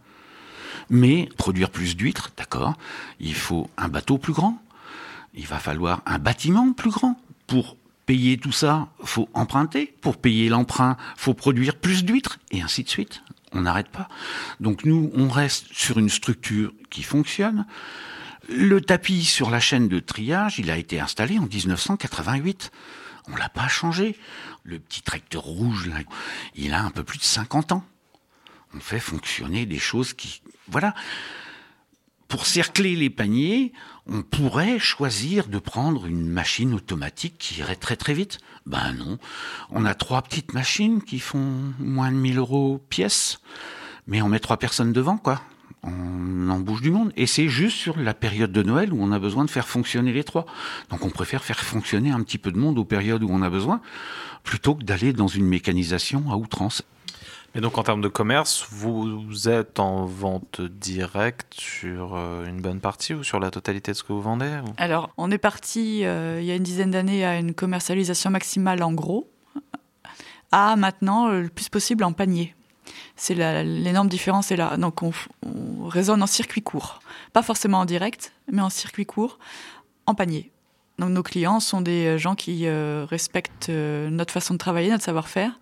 Mais 0.90 1.28
produire 1.36 1.70
plus 1.70 1.96
d'huîtres, 1.96 2.30
d'accord, 2.36 2.74
il 3.20 3.34
faut 3.34 3.68
un 3.76 3.88
bateau 3.88 4.16
plus 4.16 4.32
grand, 4.32 4.62
il 5.34 5.46
va 5.46 5.58
falloir 5.58 6.02
un 6.06 6.18
bâtiment 6.18 6.72
plus 6.72 6.90
grand. 6.90 7.20
Pour 7.46 7.76
payer 8.06 8.38
tout 8.38 8.52
ça, 8.52 8.88
faut 9.04 9.28
emprunter. 9.34 9.94
Pour 10.00 10.16
payer 10.16 10.48
l'emprunt, 10.48 10.96
faut 11.16 11.34
produire 11.34 11.76
plus 11.76 12.04
d'huîtres, 12.04 12.38
et 12.50 12.62
ainsi 12.62 12.82
de 12.82 12.88
suite. 12.88 13.22
On 13.52 13.62
n'arrête 13.62 13.88
pas. 13.88 14.08
Donc 14.60 14.84
nous, 14.84 15.10
on 15.14 15.28
reste 15.28 15.66
sur 15.72 15.98
une 15.98 16.08
structure 16.08 16.72
qui 16.90 17.02
fonctionne. 17.02 17.66
Le 18.48 18.80
tapis 18.80 19.24
sur 19.24 19.50
la 19.50 19.60
chaîne 19.60 19.88
de 19.88 20.00
triage, 20.00 20.58
il 20.58 20.70
a 20.70 20.78
été 20.78 21.00
installé 21.00 21.38
en 21.38 21.46
1988. 21.46 22.70
On 23.30 23.36
l'a 23.36 23.48
pas 23.48 23.68
changé. 23.68 24.16
Le 24.64 24.78
petit 24.78 25.02
tracteur 25.02 25.42
rouge, 25.42 25.86
là, 25.86 25.96
il 26.54 26.72
a 26.72 26.82
un 26.82 26.90
peu 26.90 27.04
plus 27.04 27.18
de 27.18 27.24
50 27.24 27.72
ans. 27.72 27.84
On 28.74 28.80
fait 28.80 29.00
fonctionner 29.00 29.66
des 29.66 29.78
choses 29.78 30.12
qui... 30.12 30.42
Voilà. 30.68 30.94
Pour 32.28 32.44
cercler 32.44 32.94
les 32.94 33.08
paniers, 33.08 33.72
on 34.06 34.22
pourrait 34.22 34.78
choisir 34.78 35.48
de 35.48 35.58
prendre 35.58 36.06
une 36.06 36.28
machine 36.28 36.74
automatique 36.74 37.38
qui 37.38 37.60
irait 37.60 37.76
très 37.76 37.96
très 37.96 38.12
vite. 38.12 38.38
Ben 38.66 38.92
non. 38.92 39.18
On 39.70 39.86
a 39.86 39.94
trois 39.94 40.20
petites 40.20 40.52
machines 40.52 41.02
qui 41.02 41.20
font 41.20 41.72
moins 41.78 42.12
de 42.12 42.16
1000 42.16 42.36
euros 42.36 42.84
pièce, 42.90 43.40
mais 44.06 44.20
on 44.20 44.28
met 44.28 44.40
trois 44.40 44.58
personnes 44.58 44.92
devant, 44.92 45.16
quoi. 45.16 45.42
On 45.88 46.50
embauche 46.50 46.80
du 46.82 46.90
monde. 46.90 47.12
Et 47.16 47.26
c'est 47.26 47.48
juste 47.48 47.76
sur 47.76 47.98
la 47.98 48.14
période 48.14 48.52
de 48.52 48.62
Noël 48.62 48.92
où 48.92 48.98
on 49.02 49.12
a 49.12 49.18
besoin 49.18 49.44
de 49.44 49.50
faire 49.50 49.68
fonctionner 49.68 50.12
les 50.12 50.24
trois. 50.24 50.46
Donc 50.90 51.04
on 51.04 51.10
préfère 51.10 51.42
faire 51.44 51.58
fonctionner 51.60 52.10
un 52.10 52.22
petit 52.22 52.38
peu 52.38 52.50
de 52.52 52.58
monde 52.58 52.78
aux 52.78 52.84
périodes 52.84 53.22
où 53.22 53.28
on 53.30 53.42
a 53.42 53.50
besoin, 53.50 53.80
plutôt 54.44 54.74
que 54.74 54.84
d'aller 54.84 55.12
dans 55.12 55.26
une 55.28 55.44
mécanisation 55.46 56.24
à 56.30 56.36
outrance. 56.36 56.82
Et 57.54 57.60
donc 57.60 57.78
en 57.78 57.82
termes 57.82 58.02
de 58.02 58.08
commerce, 58.08 58.66
vous 58.70 59.48
êtes 59.48 59.80
en 59.80 60.04
vente 60.04 60.60
directe 60.60 61.54
sur 61.54 62.14
euh, 62.14 62.46
une 62.46 62.60
bonne 62.60 62.78
partie 62.80 63.14
ou 63.14 63.24
sur 63.24 63.40
la 63.40 63.50
totalité 63.50 63.92
de 63.92 63.96
ce 63.96 64.02
que 64.04 64.12
vous 64.12 64.20
vendez 64.20 64.58
ou- 64.66 64.72
Alors, 64.76 65.10
on 65.16 65.30
est 65.30 65.38
parti 65.38 66.04
euh, 66.04 66.38
il 66.40 66.46
y 66.46 66.50
a 66.50 66.56
une 66.56 66.62
dizaine 66.62 66.90
d'années 66.90 67.24
à 67.24 67.38
une 67.38 67.54
commercialisation 67.54 68.30
maximale 68.30 68.82
en 68.82 68.92
gros, 68.92 69.30
à 70.52 70.76
maintenant 70.76 71.28
le 71.28 71.48
plus 71.48 71.68
possible 71.70 72.04
en 72.04 72.12
panier. 72.12 72.54
C'est 73.16 73.34
l'énorme 73.34 74.08
différence 74.08 74.50
est 74.50 74.56
là. 74.56 74.76
Donc, 74.76 75.02
on, 75.02 75.12
on 75.44 75.86
raisonne 75.86 76.22
en 76.22 76.26
circuit 76.26 76.62
court. 76.62 77.00
Pas 77.32 77.42
forcément 77.42 77.80
en 77.80 77.84
direct, 77.84 78.32
mais 78.50 78.62
en 78.62 78.70
circuit 78.70 79.06
court, 79.06 79.38
en 80.06 80.14
panier. 80.14 80.50
Donc, 80.98 81.10
nos 81.10 81.22
clients 81.22 81.60
sont 81.60 81.80
des 81.80 82.18
gens 82.18 82.34
qui 82.34 82.66
euh, 82.66 83.06
respectent 83.08 83.68
euh, 83.68 84.10
notre 84.10 84.32
façon 84.32 84.54
de 84.54 84.58
travailler, 84.58 84.90
notre 84.90 85.04
savoir-faire. 85.04 85.52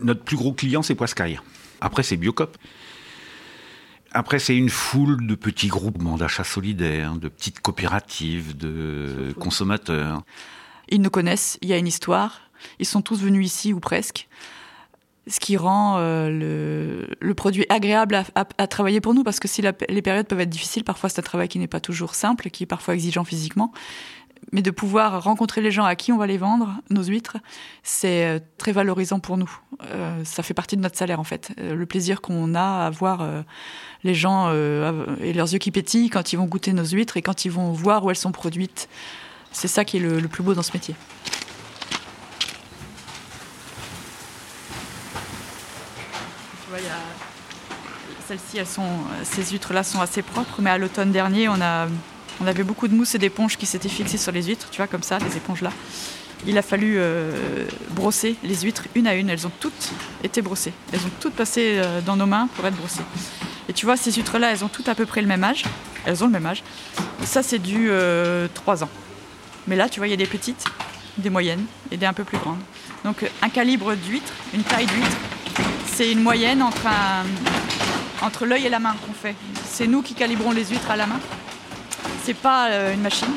Notre 0.00 0.22
plus 0.22 0.36
gros 0.36 0.52
client, 0.52 0.82
c'est 0.82 0.94
Poiscaille. 0.94 1.40
Après, 1.80 2.02
c'est 2.02 2.16
Biocop. 2.16 2.56
Après, 4.12 4.38
c'est 4.38 4.56
une 4.56 4.70
foule 4.70 5.26
de 5.26 5.34
petits 5.34 5.68
groupements 5.68 6.16
d'achat 6.16 6.44
solidaires, 6.44 7.16
de 7.16 7.28
petites 7.28 7.60
coopératives, 7.60 8.56
de 8.56 9.34
consommateurs. 9.38 10.22
Ils 10.88 11.02
nous 11.02 11.10
connaissent, 11.10 11.58
il 11.60 11.68
y 11.68 11.72
a 11.72 11.78
une 11.78 11.86
histoire. 11.86 12.40
Ils 12.78 12.86
sont 12.86 13.02
tous 13.02 13.20
venus 13.20 13.46
ici 13.46 13.72
ou 13.72 13.80
presque. 13.80 14.28
Ce 15.28 15.40
qui 15.40 15.56
rend 15.56 15.96
euh, 15.98 17.06
le, 17.20 17.34
produit 17.34 17.66
agréable 17.68 18.22
à, 18.34 18.66
travailler 18.66 19.00
pour 19.00 19.14
nous, 19.14 19.22
parce 19.22 19.40
que 19.40 19.48
si 19.48 19.62
les 19.62 20.02
périodes 20.02 20.26
peuvent 20.26 20.40
être 20.40 20.48
difficiles, 20.48 20.84
parfois 20.84 21.08
c'est 21.08 21.20
un 21.20 21.22
travail 21.22 21.48
qui 21.48 21.58
n'est 21.58 21.68
pas 21.68 21.80
toujours 21.80 22.14
simple, 22.14 22.50
qui 22.50 22.64
est 22.64 22.66
parfois 22.66 22.94
exigeant 22.94 23.24
physiquement. 23.24 23.72
Mais 24.52 24.62
de 24.62 24.70
pouvoir 24.70 25.22
rencontrer 25.22 25.60
les 25.60 25.70
gens 25.70 25.84
à 25.84 25.94
qui 25.96 26.12
on 26.12 26.16
va 26.16 26.26
les 26.26 26.38
vendre, 26.38 26.80
nos 26.90 27.02
huîtres, 27.02 27.36
c'est 27.82 28.24
euh, 28.24 28.38
très 28.56 28.72
valorisant 28.72 29.20
pour 29.20 29.36
nous. 29.36 29.50
Euh, 29.92 30.24
ça 30.24 30.42
fait 30.42 30.54
partie 30.54 30.76
de 30.76 30.80
notre 30.80 30.96
salaire 30.96 31.20
en 31.20 31.24
fait. 31.24 31.52
Le 31.58 31.84
plaisir 31.84 32.20
qu'on 32.22 32.54
a 32.54 32.86
à 32.86 32.90
voir 32.90 33.26
les 34.04 34.14
gens 34.14 34.50
et 34.50 35.32
leurs 35.32 35.52
yeux 35.52 35.58
qui 35.58 35.70
pétillent 35.70 36.08
quand 36.08 36.32
ils 36.32 36.36
vont 36.36 36.46
goûter 36.46 36.72
nos 36.72 36.84
huîtres 36.84 37.16
et 37.16 37.22
quand 37.22 37.44
ils 37.44 37.50
vont 37.50 37.72
voir 37.72 38.04
où 38.04 38.10
elles 38.10 38.16
sont 38.16 38.32
produites. 38.32 38.88
C'est 39.52 39.68
ça 39.68 39.84
qui 39.84 39.98
est 39.98 40.00
le 40.00 40.28
plus 40.28 40.42
beau 40.42 40.54
dans 40.54 40.62
ce 40.62 40.72
métier. 40.72 40.94
Celles-ci, 48.26 48.58
ces 49.24 49.52
huîtres-là 49.52 49.82
sont 49.82 50.00
assez 50.00 50.22
propres, 50.22 50.60
mais 50.60 50.70
à 50.70 50.78
l'automne 50.78 51.12
dernier, 51.12 51.48
on, 51.48 51.60
avait 52.46 52.62
beaucoup 52.62 52.88
de 52.88 52.94
mousse 52.94 53.14
et 53.14 53.18
d'éponges 53.18 53.56
qui 53.56 53.66
s'étaient 53.66 53.88
fixées 53.88 54.18
sur 54.18 54.32
les 54.32 54.42
huîtres, 54.42 54.68
tu 54.70 54.76
vois, 54.78 54.86
comme 54.86 55.02
ça, 55.02 55.18
les 55.18 55.36
éponges-là. 55.36 55.72
il 56.46 56.58
a 56.58 56.62
fallu 56.62 56.96
euh, 56.98 57.66
brosser 57.90 58.36
les 58.42 58.54
huîtres 58.56 58.84
une 58.94 59.06
à 59.06 59.14
une. 59.14 59.30
Elles 59.30 59.46
ont 59.46 59.52
toutes 59.60 59.92
été 60.22 60.42
brossées. 60.42 60.74
Elles 60.92 61.00
ont 61.00 61.10
toutes 61.20 61.34
passé 61.34 61.76
euh, 61.76 62.00
dans 62.02 62.16
nos 62.16 62.26
mains 62.26 62.48
pour 62.54 62.66
être 62.66 62.76
brossées. 62.76 63.02
Et 63.68 63.72
tu 63.72 63.86
vois, 63.86 63.96
ces 63.96 64.12
huîtres-là, 64.12 64.52
elles 64.52 64.64
ont 64.64 64.68
toutes 64.68 64.88
à 64.88 64.94
peu 64.94 65.06
près 65.06 65.22
le 65.22 65.26
même 65.26 65.44
âge. 65.44 65.64
Elles 66.04 66.22
ont 66.22 66.26
le 66.26 66.32
même 66.32 66.46
âge. 66.46 66.62
Ça, 67.24 67.42
c'est 67.42 67.58
du 67.58 67.90
3 68.54 68.84
ans. 68.84 68.90
Mais 69.66 69.76
là, 69.76 69.88
tu 69.88 70.00
vois, 70.00 70.06
il 70.06 70.10
y 70.10 70.14
a 70.14 70.16
des 70.16 70.26
petites, 70.26 70.64
des 71.18 71.30
moyennes 71.30 71.64
et 71.90 71.96
des 71.96 72.06
un 72.06 72.14
peu 72.14 72.24
plus 72.24 72.38
grandes. 72.38 72.60
Donc, 73.04 73.30
un 73.42 73.48
calibre 73.48 73.94
d'huître, 73.94 74.32
une 74.54 74.62
taille 74.62 74.86
d'huître, 74.86 75.16
c'est 75.98 76.12
une 76.12 76.22
moyenne 76.22 76.62
entre, 76.62 76.86
entre 78.22 78.46
l'œil 78.46 78.66
et 78.66 78.68
la 78.68 78.78
main 78.78 78.94
qu'on 79.04 79.12
fait. 79.12 79.34
C'est 79.68 79.88
nous 79.88 80.00
qui 80.00 80.14
calibrons 80.14 80.52
les 80.52 80.64
huîtres 80.66 80.88
à 80.92 80.94
la 80.94 81.08
main. 81.08 81.18
C'est 82.24 82.36
pas 82.36 82.68
une 82.92 83.00
machine. 83.00 83.34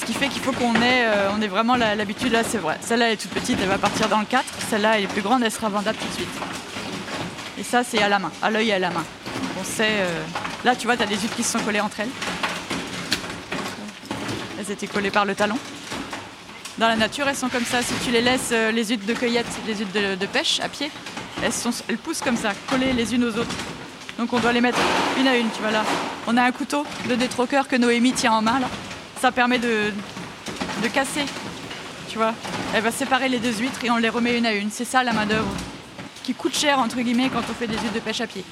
Ce 0.00 0.06
qui 0.06 0.14
fait 0.14 0.28
qu'il 0.28 0.40
faut 0.40 0.52
qu'on 0.52 0.74
ait, 0.76 1.04
euh, 1.04 1.28
on 1.36 1.42
ait 1.42 1.48
vraiment 1.48 1.76
l'habitude. 1.76 2.32
Là, 2.32 2.44
c'est 2.44 2.56
vrai. 2.56 2.78
Celle-là 2.80 3.12
est 3.12 3.18
toute 3.18 3.32
petite, 3.32 3.58
elle 3.60 3.68
va 3.68 3.76
partir 3.76 4.08
dans 4.08 4.20
le 4.20 4.24
4. 4.24 4.42
Celle-là, 4.70 4.96
elle 4.96 5.04
est 5.04 5.06
plus 5.06 5.20
grande, 5.20 5.42
elle 5.42 5.52
sera 5.52 5.68
vendable 5.68 5.98
tout 5.98 6.08
de 6.08 6.14
suite. 6.14 6.28
Et 7.58 7.62
ça, 7.62 7.84
c'est 7.84 8.02
à 8.02 8.08
la 8.08 8.18
main, 8.18 8.32
à 8.40 8.50
l'œil 8.50 8.70
et 8.70 8.72
à 8.72 8.78
la 8.78 8.88
main. 8.88 9.04
on 9.60 9.64
sait. 9.64 9.84
Euh, 9.90 10.22
là, 10.64 10.74
tu 10.74 10.86
vois, 10.86 10.96
tu 10.96 11.02
as 11.02 11.06
des 11.06 11.16
huîtres 11.16 11.36
qui 11.36 11.42
se 11.42 11.58
sont 11.58 11.62
collées 11.62 11.82
entre 11.82 12.00
elles. 12.00 12.08
Elles 14.58 14.70
étaient 14.70 14.86
collées 14.86 15.10
par 15.10 15.26
le 15.26 15.34
talon. 15.34 15.58
Dans 16.82 16.88
la 16.88 16.96
nature, 16.96 17.28
elles 17.28 17.36
sont 17.36 17.48
comme 17.48 17.64
ça. 17.64 17.80
Si 17.80 17.94
tu 18.04 18.10
les 18.10 18.20
laisses, 18.20 18.50
euh, 18.50 18.72
les 18.72 18.86
huîtres 18.86 19.06
de 19.06 19.12
cueillette, 19.14 19.46
les 19.68 19.74
huîtres 19.76 19.92
de, 20.18 20.26
pêche 20.26 20.58
à 20.58 20.68
pied, 20.68 20.90
elles 21.40 21.96
poussent 21.96 22.20
comme 22.20 22.36
ça, 22.36 22.54
collées 22.68 22.92
les 22.92 23.14
unes 23.14 23.22
aux 23.22 23.38
autres. 23.38 23.54
Donc 24.18 24.32
on 24.32 24.40
doit 24.40 24.52
les 24.52 24.60
mettre 24.60 24.80
une 25.16 25.28
à 25.28 25.36
une, 25.36 25.48
tu 25.50 25.60
vois 25.60 25.70
là. 25.70 25.84
On 26.26 26.36
a 26.36 26.42
un 26.42 26.50
couteau 26.50 26.84
de 27.08 27.14
détroqueur 27.14 27.68
que 27.68 27.76
Noémie 27.76 28.12
tient 28.14 28.32
en 28.32 28.42
main 28.42 28.58
là 28.58 28.66
ça 29.20 29.30
permet 29.30 29.60
de, 29.60 29.92
de 30.82 30.88
casser. 30.88 31.24
Tu 32.08 32.18
vois, 32.18 32.34
elle 32.74 32.82
va 32.82 32.90
séparer 32.90 33.28
les 33.28 33.38
deux 33.38 33.52
huîtres 33.52 33.84
et 33.84 33.90
on 33.92 33.98
les 33.98 34.08
remet 34.08 34.36
une 34.36 34.46
à 34.46 34.52
une. 34.52 34.68
C'est 34.72 34.84
ça 34.84 35.04
la 35.04 35.12
main 35.12 35.26
d'œuvre 35.26 35.54
qui 36.24 36.34
coûte 36.34 36.56
cher 36.56 36.80
entre 36.80 37.00
guillemets 37.00 37.30
quand 37.32 37.42
on 37.48 37.54
fait 37.54 37.68
des 37.68 37.74
huîtres 37.74 37.94
de 37.94 38.00
pêche 38.00 38.22
à 38.22 38.26
pied. 38.26 38.44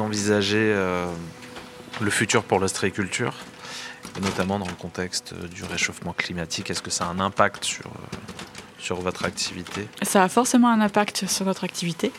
Vous 0.00 0.06
envisagez 0.06 0.72
euh, 0.74 1.04
le 2.00 2.10
futur 2.10 2.42
pour 2.42 2.58
l'ostréiculture, 2.58 3.34
notamment 4.22 4.58
dans 4.58 4.66
le 4.66 4.72
contexte 4.72 5.34
du 5.34 5.62
réchauffement 5.64 6.14
climatique 6.14 6.70
Est-ce 6.70 6.80
que 6.80 6.90
ça 6.90 7.04
a 7.04 7.08
un 7.08 7.20
impact 7.20 7.64
sur, 7.64 7.86
euh, 7.86 8.16
sur 8.78 8.96
votre 9.02 9.26
activité? 9.26 9.86
Ça 10.00 10.24
a 10.24 10.28
forcément 10.30 10.68
un 10.68 10.80
impact 10.80 11.26
sur 11.26 11.44
notre 11.44 11.64
activité 11.64 12.12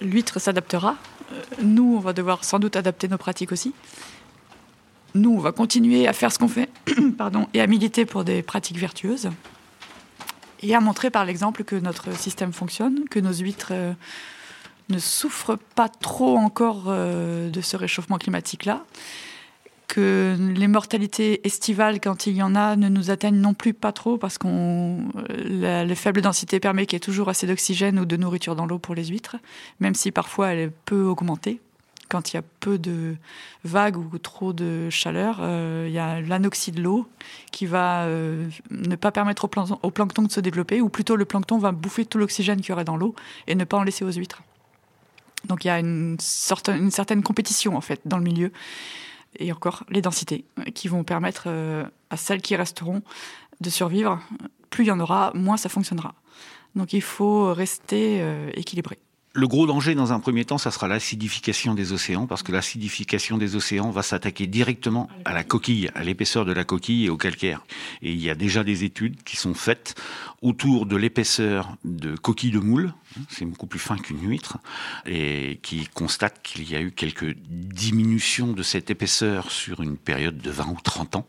l'huître 0.00 0.38
s'adaptera. 0.38 0.96
Euh, 1.32 1.42
nous, 1.62 1.96
on 1.96 2.00
va 2.00 2.12
devoir 2.12 2.44
sans 2.44 2.60
doute 2.60 2.76
adapter 2.76 3.08
nos 3.08 3.18
pratiques 3.18 3.50
aussi. 3.50 3.72
Nous, 5.14 5.32
on 5.32 5.40
va 5.40 5.50
continuer 5.50 6.06
à 6.06 6.12
faire 6.12 6.30
ce 6.30 6.38
qu'on 6.38 6.48
fait 6.48 6.68
pardon, 7.18 7.48
et 7.54 7.60
à 7.60 7.66
militer 7.66 8.04
pour 8.04 8.22
des 8.22 8.42
pratiques 8.42 8.78
vertueuses 8.78 9.30
et 10.62 10.74
à 10.74 10.80
montrer 10.80 11.10
par 11.10 11.24
l'exemple 11.24 11.64
que 11.64 11.76
notre 11.76 12.16
système 12.16 12.52
fonctionne, 12.52 13.08
que 13.10 13.18
nos 13.18 13.32
huîtres 13.32 13.72
euh, 13.72 13.92
ne 14.88 14.98
souffrent 14.98 15.58
pas 15.74 15.88
trop 15.88 16.36
encore 16.36 16.84
euh, 16.88 17.50
de 17.50 17.60
ce 17.60 17.76
réchauffement 17.76 18.18
climatique-là 18.18 18.84
que 19.88 20.36
les 20.54 20.68
mortalités 20.68 21.46
estivales, 21.46 22.00
quand 22.00 22.26
il 22.26 22.36
y 22.36 22.42
en 22.42 22.54
a, 22.54 22.76
ne 22.76 22.88
nous 22.88 23.10
atteignent 23.10 23.40
non 23.40 23.54
plus 23.54 23.74
pas 23.74 23.92
trop 23.92 24.18
parce 24.18 24.38
que 24.38 24.46
la, 25.48 25.94
faible 25.94 26.20
densité 26.20 26.60
permet 26.60 26.86
qu'il 26.86 26.96
y 26.96 26.98
ait 26.98 27.00
toujours 27.00 27.28
assez 27.28 27.46
d'oxygène 27.46 27.98
ou 27.98 28.04
de 28.04 28.16
nourriture 28.16 28.56
dans 28.56 28.66
l'eau 28.66 28.78
pour 28.78 28.94
les 28.94 29.06
huîtres, 29.06 29.36
même 29.80 29.94
si 29.94 30.10
parfois 30.10 30.48
elle 30.48 30.70
peut 30.70 31.04
augmenter. 31.04 31.60
Quand 32.08 32.32
il 32.32 32.36
y 32.36 32.38
a 32.38 32.42
peu 32.60 32.78
de 32.78 33.16
vagues 33.64 33.96
ou 33.96 34.18
trop 34.18 34.52
de 34.52 34.90
chaleur, 34.90 35.38
euh, 35.40 35.86
il 35.88 35.92
y 35.92 35.98
a 35.98 36.20
l'anoxie 36.20 36.70
de 36.70 36.80
l'eau 36.80 37.08
qui 37.50 37.66
va 37.66 38.04
euh, 38.04 38.48
ne 38.70 38.94
pas 38.94 39.10
permettre 39.10 39.44
au 39.82 39.90
plancton, 39.90 40.22
de 40.22 40.30
se 40.30 40.38
développer, 40.40 40.80
ou 40.80 40.88
plutôt 40.88 41.16
le 41.16 41.24
plancton 41.24 41.58
va 41.58 41.72
bouffer 41.72 42.04
tout 42.04 42.18
l'oxygène 42.18 42.60
qu'il 42.60 42.70
y 42.70 42.72
aurait 42.72 42.84
dans 42.84 42.96
l'eau 42.96 43.16
et 43.48 43.56
ne 43.56 43.64
pas 43.64 43.76
en 43.76 43.82
laisser 43.82 44.04
aux 44.04 44.12
huîtres. 44.12 44.42
Donc 45.46 45.64
il 45.64 45.68
y 45.68 45.70
a 45.70 45.78
une, 45.78 46.16
sorte, 46.20 46.68
une 46.68 46.90
certaine 46.90 47.22
compétition 47.22 47.76
en 47.76 47.80
fait 47.80 48.00
dans 48.04 48.18
le 48.18 48.24
milieu 48.24 48.52
et 49.38 49.52
encore 49.52 49.84
les 49.90 50.02
densités 50.02 50.44
qui 50.74 50.88
vont 50.88 51.04
permettre 51.04 51.44
euh, 51.46 51.84
à 52.10 52.16
celles 52.16 52.42
qui 52.42 52.56
resteront 52.56 53.02
de 53.60 53.70
survivre. 53.70 54.20
Plus 54.70 54.84
il 54.84 54.88
y 54.88 54.90
en 54.90 55.00
aura, 55.00 55.32
moins 55.34 55.56
ça 55.56 55.68
fonctionnera. 55.68 56.14
Donc 56.74 56.92
il 56.92 57.02
faut 57.02 57.52
rester 57.52 58.18
euh, 58.20 58.50
équilibré. 58.54 58.98
Le 59.36 59.46
gros 59.46 59.66
danger 59.66 59.94
dans 59.94 60.14
un 60.14 60.18
premier 60.18 60.46
temps, 60.46 60.56
ça 60.56 60.70
sera 60.70 60.88
l'acidification 60.88 61.74
des 61.74 61.92
océans, 61.92 62.26
parce 62.26 62.42
que 62.42 62.52
l'acidification 62.52 63.36
des 63.36 63.54
océans 63.54 63.90
va 63.90 64.00
s'attaquer 64.00 64.46
directement 64.46 65.10
à 65.26 65.34
la 65.34 65.44
coquille, 65.44 65.90
à 65.94 66.04
l'épaisseur 66.04 66.46
de 66.46 66.54
la 66.54 66.64
coquille 66.64 67.04
et 67.04 67.10
au 67.10 67.18
calcaire. 67.18 67.62
Et 68.00 68.12
il 68.12 68.18
y 68.18 68.30
a 68.30 68.34
déjà 68.34 68.64
des 68.64 68.84
études 68.84 69.22
qui 69.24 69.36
sont 69.36 69.52
faites 69.52 69.94
autour 70.40 70.86
de 70.86 70.96
l'épaisseur 70.96 71.76
de 71.84 72.16
coquilles 72.16 72.50
de 72.50 72.60
moule, 72.60 72.94
c'est 73.28 73.44
beaucoup 73.44 73.66
plus 73.66 73.78
fin 73.78 73.96
qu'une 73.96 74.28
huître, 74.28 74.58
et 75.06 75.58
qui 75.62 75.86
constatent 75.88 76.40
qu'il 76.42 76.68
y 76.70 76.76
a 76.76 76.80
eu 76.80 76.92
quelques 76.92 77.34
diminutions 77.48 78.52
de 78.52 78.62
cette 78.62 78.90
épaisseur 78.90 79.50
sur 79.50 79.82
une 79.82 79.96
période 79.96 80.38
de 80.38 80.50
20 80.50 80.66
ou 80.68 80.78
30 80.82 81.16
ans 81.16 81.26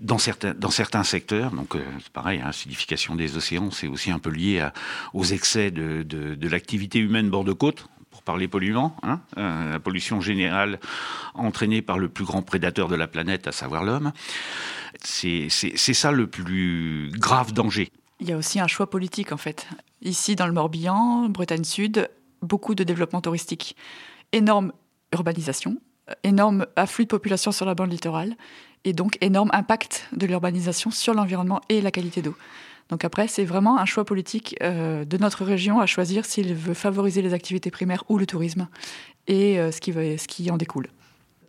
dans 0.00 0.18
certains, 0.18 0.54
dans 0.54 0.70
certains 0.70 1.04
secteurs. 1.04 1.50
Donc, 1.50 1.74
euh, 1.74 1.84
c'est 2.02 2.12
pareil, 2.12 2.40
hein, 2.44 2.50
des 3.16 3.36
océans, 3.36 3.70
c'est 3.70 3.86
aussi 3.86 4.10
un 4.10 4.18
peu 4.18 4.30
lié 4.30 4.66
aux 5.14 5.24
excès 5.24 5.70
de, 5.70 6.02
de, 6.02 6.48
l'activité 6.48 6.98
humaine 6.98 7.30
bord 7.30 7.44
de 7.44 7.52
côte 7.52 7.86
pour 8.10 8.22
parler 8.22 8.48
polluants, 8.48 8.96
hein, 9.02 9.20
euh, 9.38 9.72
la 9.72 9.80
pollution 9.80 10.20
générale 10.20 10.80
entraînée 11.34 11.82
par 11.82 11.98
le 11.98 12.08
plus 12.08 12.24
grand 12.24 12.42
prédateur 12.42 12.88
de 12.88 12.96
la 12.96 13.06
planète, 13.06 13.46
à 13.46 13.52
savoir 13.52 13.84
l'homme. 13.84 14.12
C'est 15.02 15.48
ça 15.48 16.12
le 16.12 16.26
plus 16.26 17.10
grave 17.14 17.52
danger. 17.52 17.92
Il 18.20 18.28
y 18.28 18.32
a 18.32 18.36
aussi 18.36 18.60
un 18.60 18.66
choix 18.66 18.88
politique, 18.88 19.32
en 19.32 19.36
fait. 19.36 19.66
Ici, 20.02 20.36
dans 20.36 20.46
le 20.46 20.52
Morbihan, 20.52 21.28
Bretagne 21.28 21.64
Sud, 21.64 22.10
beaucoup 22.42 22.74
de 22.74 22.84
développement 22.84 23.20
touristique. 23.20 23.76
Énorme 24.32 24.72
urbanisation, 25.12 25.78
énorme 26.22 26.66
afflux 26.76 27.04
de 27.04 27.08
population 27.10 27.52
sur 27.52 27.66
la 27.66 27.74
bande 27.74 27.90
littorale 27.90 28.36
et 28.84 28.92
donc 28.92 29.16
énorme 29.20 29.50
impact 29.52 30.08
de 30.12 30.26
l'urbanisation 30.26 30.90
sur 30.90 31.14
l'environnement 31.14 31.60
et 31.68 31.80
la 31.80 31.90
qualité 31.90 32.22
d'eau. 32.22 32.36
Donc 32.88 33.04
après, 33.04 33.28
c'est 33.28 33.44
vraiment 33.44 33.78
un 33.78 33.84
choix 33.84 34.04
politique 34.04 34.56
euh, 34.62 35.04
de 35.04 35.16
notre 35.16 35.44
région 35.44 35.80
à 35.80 35.86
choisir 35.86 36.24
s'il 36.24 36.54
veut 36.54 36.74
favoriser 36.74 37.22
les 37.22 37.34
activités 37.34 37.70
primaires 37.70 38.04
ou 38.08 38.18
le 38.18 38.26
tourisme 38.26 38.68
et 39.28 39.58
euh, 39.58 39.70
ce, 39.70 39.80
qui 39.80 39.92
ce 39.92 40.26
qui 40.26 40.50
en 40.50 40.56
découle. 40.56 40.88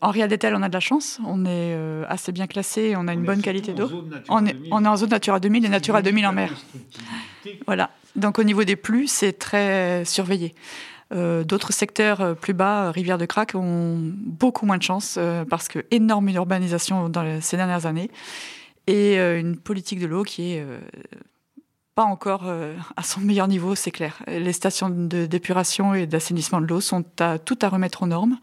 En 0.02 0.10
Riadetel, 0.10 0.56
on 0.56 0.62
a 0.64 0.68
de 0.68 0.74
la 0.74 0.80
chance, 0.80 1.20
on 1.26 1.46
est 1.46 1.76
euh, 1.76 2.06
assez 2.10 2.32
bien 2.32 2.48
classé, 2.48 2.96
on 2.98 3.08
a 3.08 3.14
une 3.14 3.24
bonne 3.24 3.42
qualité 3.42 3.74
d'eau. 3.74 3.90
On 4.30 4.46
est, 4.46 4.56
on 4.72 4.84
est 4.84 4.88
en 4.88 4.98
zone 4.98 5.10
Natura 5.10 5.40
2000 5.40 5.66
et 5.66 5.70
Natura 5.70 6.02
2000 6.02 6.26
en 6.28 6.34
mer. 6.34 6.54
Voilà. 7.68 7.92
Donc 8.16 8.40
au 8.40 8.44
niveau 8.44 8.64
des 8.64 8.76
pluies, 8.76 9.08
c'est 9.08 9.34
très 9.34 10.04
surveillé. 10.06 10.56
Euh, 11.14 11.44
d'autres 11.44 11.74
secteurs 11.74 12.22
euh, 12.22 12.34
plus 12.34 12.54
bas, 12.54 12.86
euh, 12.86 12.92
Rivière 12.92 13.18
de 13.18 13.26
Crac, 13.26 13.54
ont 13.56 13.98
beaucoup 14.00 14.66
moins 14.66 14.78
de 14.78 14.84
chance 14.84 15.20
parce 15.50 15.68
que 15.68 15.86
énorme 15.92 16.30
urbanisation 16.30 17.10
dans 17.10 17.42
ces 17.42 17.58
dernières 17.58 17.86
années 17.86 18.10
et 18.88 19.18
une 19.18 19.58
politique 19.58 20.00
de 20.00 20.08
l'eau 20.08 20.24
qui 20.24 20.54
est 20.54 20.66
pas 21.96 22.04
encore 22.04 22.46
à 22.46 23.04
son 23.04 23.22
meilleur 23.22 23.48
niveau, 23.48 23.76
c'est 23.76 23.92
clair. 23.92 24.24
Les 24.28 24.54
stations 24.54 24.90
d'épuration 24.90 25.94
et 25.94 26.08
d'assainissement 26.08 26.60
de 26.60 26.66
l'eau 26.66 26.82
sont 26.82 27.06
à, 27.20 27.38
tout 27.38 27.60
à 27.62 27.70
remettre 27.70 28.04
aux 28.04 28.08
normes 28.08 28.38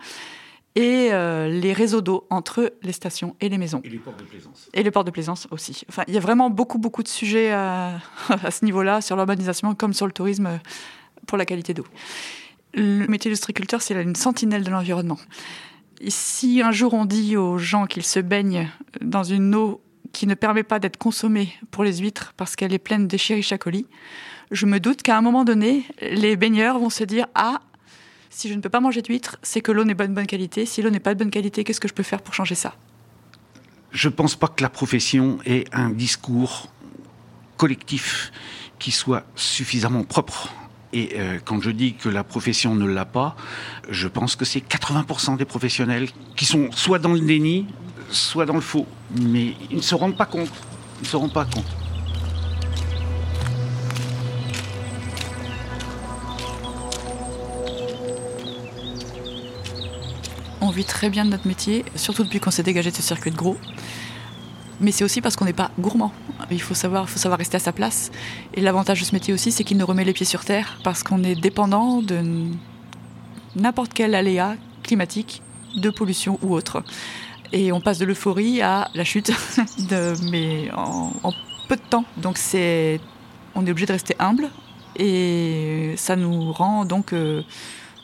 et 0.80 1.10
les 1.10 1.72
réseaux 1.72 2.00
d'eau 2.00 2.26
entre 2.30 2.72
les 2.82 2.92
stations 2.92 3.34
et 3.40 3.48
les 3.48 3.58
maisons. 3.58 3.80
Et 3.82 3.88
les 3.88 3.98
ports 3.98 4.14
de 4.14 4.22
plaisance. 4.22 4.68
Et 4.72 4.82
les 4.84 4.90
ports 4.92 5.04
de 5.04 5.10
plaisance 5.10 5.48
aussi. 5.50 5.82
Enfin, 5.88 6.04
il 6.06 6.14
y 6.14 6.16
a 6.16 6.20
vraiment 6.20 6.50
beaucoup, 6.50 6.78
beaucoup 6.78 7.02
de 7.02 7.08
sujets 7.08 7.50
à, 7.50 7.98
à 8.28 8.50
ce 8.50 8.64
niveau-là, 8.64 9.00
sur 9.00 9.16
l'urbanisation 9.16 9.74
comme 9.74 9.92
sur 9.92 10.06
le 10.06 10.12
tourisme, 10.12 10.60
pour 11.26 11.38
la 11.38 11.44
qualité 11.44 11.74
d'eau. 11.74 11.86
Le 12.74 13.06
métier 13.06 13.30
d'ostriculteur, 13.30 13.82
c'est 13.82 14.00
une 14.00 14.14
sentinelle 14.14 14.62
de 14.62 14.70
l'environnement. 14.70 15.18
Si 16.06 16.62
un 16.62 16.70
jour 16.70 16.94
on 16.94 17.04
dit 17.04 17.36
aux 17.36 17.58
gens 17.58 17.86
qu'ils 17.86 18.04
se 18.04 18.20
baignent 18.20 18.68
dans 19.00 19.24
une 19.24 19.54
eau 19.54 19.80
qui 20.12 20.26
ne 20.26 20.34
permet 20.34 20.62
pas 20.62 20.78
d'être 20.78 20.96
consommée 20.96 21.52
pour 21.70 21.84
les 21.84 21.98
huîtres 21.98 22.34
parce 22.36 22.56
qu'elle 22.56 22.72
est 22.72 22.78
pleine 22.78 23.08
d'Escherichia 23.08 23.58
coli, 23.58 23.86
je 24.50 24.66
me 24.66 24.80
doute 24.80 25.02
qu'à 25.02 25.18
un 25.18 25.22
moment 25.22 25.44
donné, 25.44 25.84
les 26.00 26.36
baigneurs 26.36 26.78
vont 26.78 26.90
se 26.90 27.04
dire 27.04 27.26
Ah, 27.34 27.60
si 28.30 28.48
je 28.48 28.54
ne 28.54 28.60
peux 28.60 28.68
pas 28.68 28.80
manger 28.80 29.02
d'huîtres, 29.02 29.36
c'est 29.42 29.60
que 29.60 29.72
l'eau 29.72 29.84
n'est 29.84 29.94
pas 29.94 30.06
de 30.06 30.12
bonne 30.12 30.26
qualité. 30.26 30.66
Si 30.66 30.82
l'eau 30.82 30.90
n'est 30.90 31.00
pas 31.00 31.14
de 31.14 31.18
bonne 31.18 31.30
qualité, 31.30 31.64
qu'est-ce 31.64 31.80
que 31.80 31.88
je 31.88 31.94
peux 31.94 32.02
faire 32.02 32.22
pour 32.22 32.34
changer 32.34 32.54
ça? 32.54 32.74
Je 33.90 34.08
ne 34.08 34.12
pense 34.12 34.36
pas 34.36 34.48
que 34.48 34.62
la 34.62 34.68
profession 34.68 35.38
ait 35.46 35.64
un 35.72 35.90
discours 35.90 36.68
collectif 37.56 38.32
qui 38.78 38.90
soit 38.90 39.24
suffisamment 39.34 40.04
propre 40.04 40.52
et 40.92 41.10
euh, 41.16 41.38
quand 41.44 41.60
je 41.60 41.70
dis 41.70 41.94
que 41.94 42.08
la 42.08 42.24
profession 42.24 42.74
ne 42.74 42.86
l'a 42.86 43.04
pas, 43.04 43.36
je 43.90 44.08
pense 44.08 44.36
que 44.36 44.44
c'est 44.44 44.60
80% 44.60 45.36
des 45.36 45.44
professionnels 45.44 46.08
qui 46.34 46.46
sont 46.46 46.70
soit 46.72 46.98
dans 46.98 47.12
le 47.12 47.20
déni, 47.20 47.66
soit 48.10 48.46
dans 48.46 48.54
le 48.54 48.60
faux. 48.60 48.86
Mais 49.20 49.54
ils 49.70 49.76
ne 49.76 49.82
se 49.82 49.94
rendent 49.94 50.16
pas 50.16 50.26
compte. 50.26 50.50
Ils 51.00 51.04
ne 51.04 51.08
se 51.08 51.16
rendent 51.16 51.32
pas 51.32 51.44
compte. 51.44 51.66
Très 60.84 61.10
bien 61.10 61.24
de 61.24 61.30
notre 61.30 61.46
métier, 61.46 61.84
surtout 61.94 62.24
depuis 62.24 62.40
qu'on 62.40 62.50
s'est 62.50 62.62
dégagé 62.62 62.90
de 62.90 62.96
ce 62.96 63.02
circuit 63.02 63.30
de 63.30 63.36
gros. 63.36 63.56
Mais 64.80 64.92
c'est 64.92 65.04
aussi 65.04 65.20
parce 65.20 65.34
qu'on 65.36 65.44
n'est 65.44 65.52
pas 65.52 65.70
gourmand. 65.78 66.12
Il 66.50 66.62
faut 66.62 66.74
savoir, 66.74 67.08
faut 67.10 67.18
savoir 67.18 67.38
rester 67.38 67.56
à 67.56 67.60
sa 67.60 67.72
place. 67.72 68.12
Et 68.54 68.60
l'avantage 68.60 69.00
de 69.00 69.04
ce 69.04 69.12
métier 69.12 69.34
aussi, 69.34 69.50
c'est 69.50 69.64
qu'il 69.64 69.76
nous 69.76 69.86
remet 69.86 70.04
les 70.04 70.12
pieds 70.12 70.26
sur 70.26 70.44
terre 70.44 70.78
parce 70.84 71.02
qu'on 71.02 71.24
est 71.24 71.34
dépendant 71.34 72.00
de 72.00 72.22
n'importe 73.56 73.92
quel 73.92 74.14
aléa 74.14 74.54
climatique, 74.82 75.42
de 75.76 75.90
pollution 75.90 76.38
ou 76.42 76.54
autre. 76.54 76.84
Et 77.52 77.72
on 77.72 77.80
passe 77.80 77.98
de 77.98 78.04
l'euphorie 78.04 78.62
à 78.62 78.88
la 78.94 79.04
chute, 79.04 79.32
mais 80.30 80.70
en, 80.76 81.32
peu 81.68 81.76
de 81.76 81.82
temps. 81.82 82.04
Donc 82.16 82.38
c'est, 82.38 83.00
on 83.54 83.66
est 83.66 83.70
obligé 83.70 83.86
de 83.86 83.92
rester 83.92 84.14
humble 84.18 84.48
et 84.96 85.94
ça 85.96 86.16
nous 86.16 86.52
rend 86.52 86.84
donc 86.84 87.12
euh, 87.12 87.42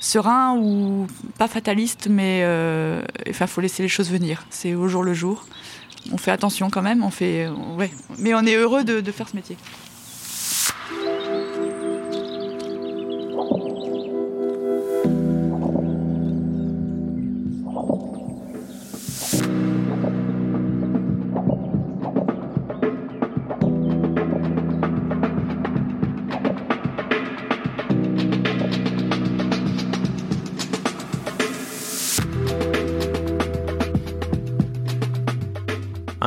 serein 0.05 0.57
ou 0.57 1.07
pas 1.39 1.49
fataliste, 1.49 2.09
mais 2.11 2.41
euh, 2.43 3.03
enfin 3.29 3.47
faut 3.47 3.61
laisser 3.61 3.83
les 3.83 3.89
choses 3.89 4.11
venir. 4.11 4.45
C'est 4.51 4.75
au 4.75 4.89
jour 4.89 5.03
le 5.03 5.15
jour. 5.15 5.47
On 6.13 6.19
fait 6.19 6.31
attention 6.31 6.69
quand 6.69 6.83
même, 6.83 7.03
on 7.03 7.11
fait, 7.11 7.49
mais 8.19 8.35
on 8.35 8.43
est 8.43 8.57
heureux 8.57 8.85
de 8.85 9.11
faire 9.11 9.29
ce 9.29 9.37
métier. 9.37 9.57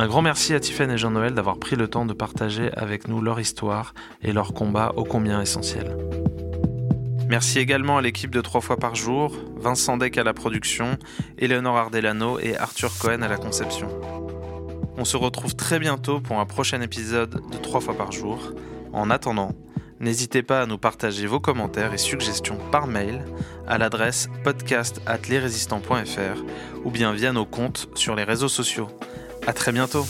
Grand 0.08 0.22
merci 0.22 0.54
à 0.54 0.60
Tiffany 0.60 0.94
et 0.94 0.98
Jean-Noël 0.98 1.34
d'avoir 1.34 1.58
pris 1.58 1.76
le 1.76 1.86
temps 1.86 2.06
de 2.06 2.14
partager 2.14 2.70
avec 2.72 3.08
nous 3.08 3.20
leur 3.20 3.38
histoire 3.40 3.92
et 4.22 4.32
leur 4.32 4.54
combat 4.54 4.94
ô 4.96 5.04
combien 5.04 5.42
essentiel. 5.42 5.94
Merci 7.28 7.58
également 7.58 7.98
à 7.98 8.00
l'équipe 8.00 8.30
de 8.30 8.40
3 8.40 8.62
fois 8.62 8.78
par 8.78 8.94
jour, 8.94 9.36
Vincent 9.58 9.98
Deck 9.98 10.16
à 10.16 10.24
la 10.24 10.32
production, 10.32 10.96
Eleonore 11.36 11.76
Ardelano 11.76 12.38
et 12.38 12.56
Arthur 12.56 12.90
Cohen 12.98 13.20
à 13.20 13.28
la 13.28 13.36
conception. 13.36 13.88
On 14.96 15.04
se 15.04 15.18
retrouve 15.18 15.54
très 15.54 15.78
bientôt 15.78 16.20
pour 16.20 16.40
un 16.40 16.46
prochain 16.46 16.80
épisode 16.80 17.42
de 17.52 17.58
3 17.58 17.82
fois 17.82 17.94
par 17.94 18.10
jour. 18.10 18.54
En 18.94 19.10
attendant, 19.10 19.52
n'hésitez 20.00 20.42
pas 20.42 20.62
à 20.62 20.66
nous 20.66 20.78
partager 20.78 21.26
vos 21.26 21.38
commentaires 21.38 21.92
et 21.92 21.98
suggestions 21.98 22.56
par 22.72 22.86
mail 22.86 23.26
à 23.66 23.76
l'adresse 23.76 24.30
podcast 24.42 25.02
ou 26.82 26.90
bien 26.90 27.12
via 27.12 27.32
nos 27.34 27.44
comptes 27.44 27.90
sur 27.94 28.14
les 28.14 28.24
réseaux 28.24 28.48
sociaux. 28.48 28.88
À 29.46 29.52
très 29.52 29.72
bientôt. 29.72 30.06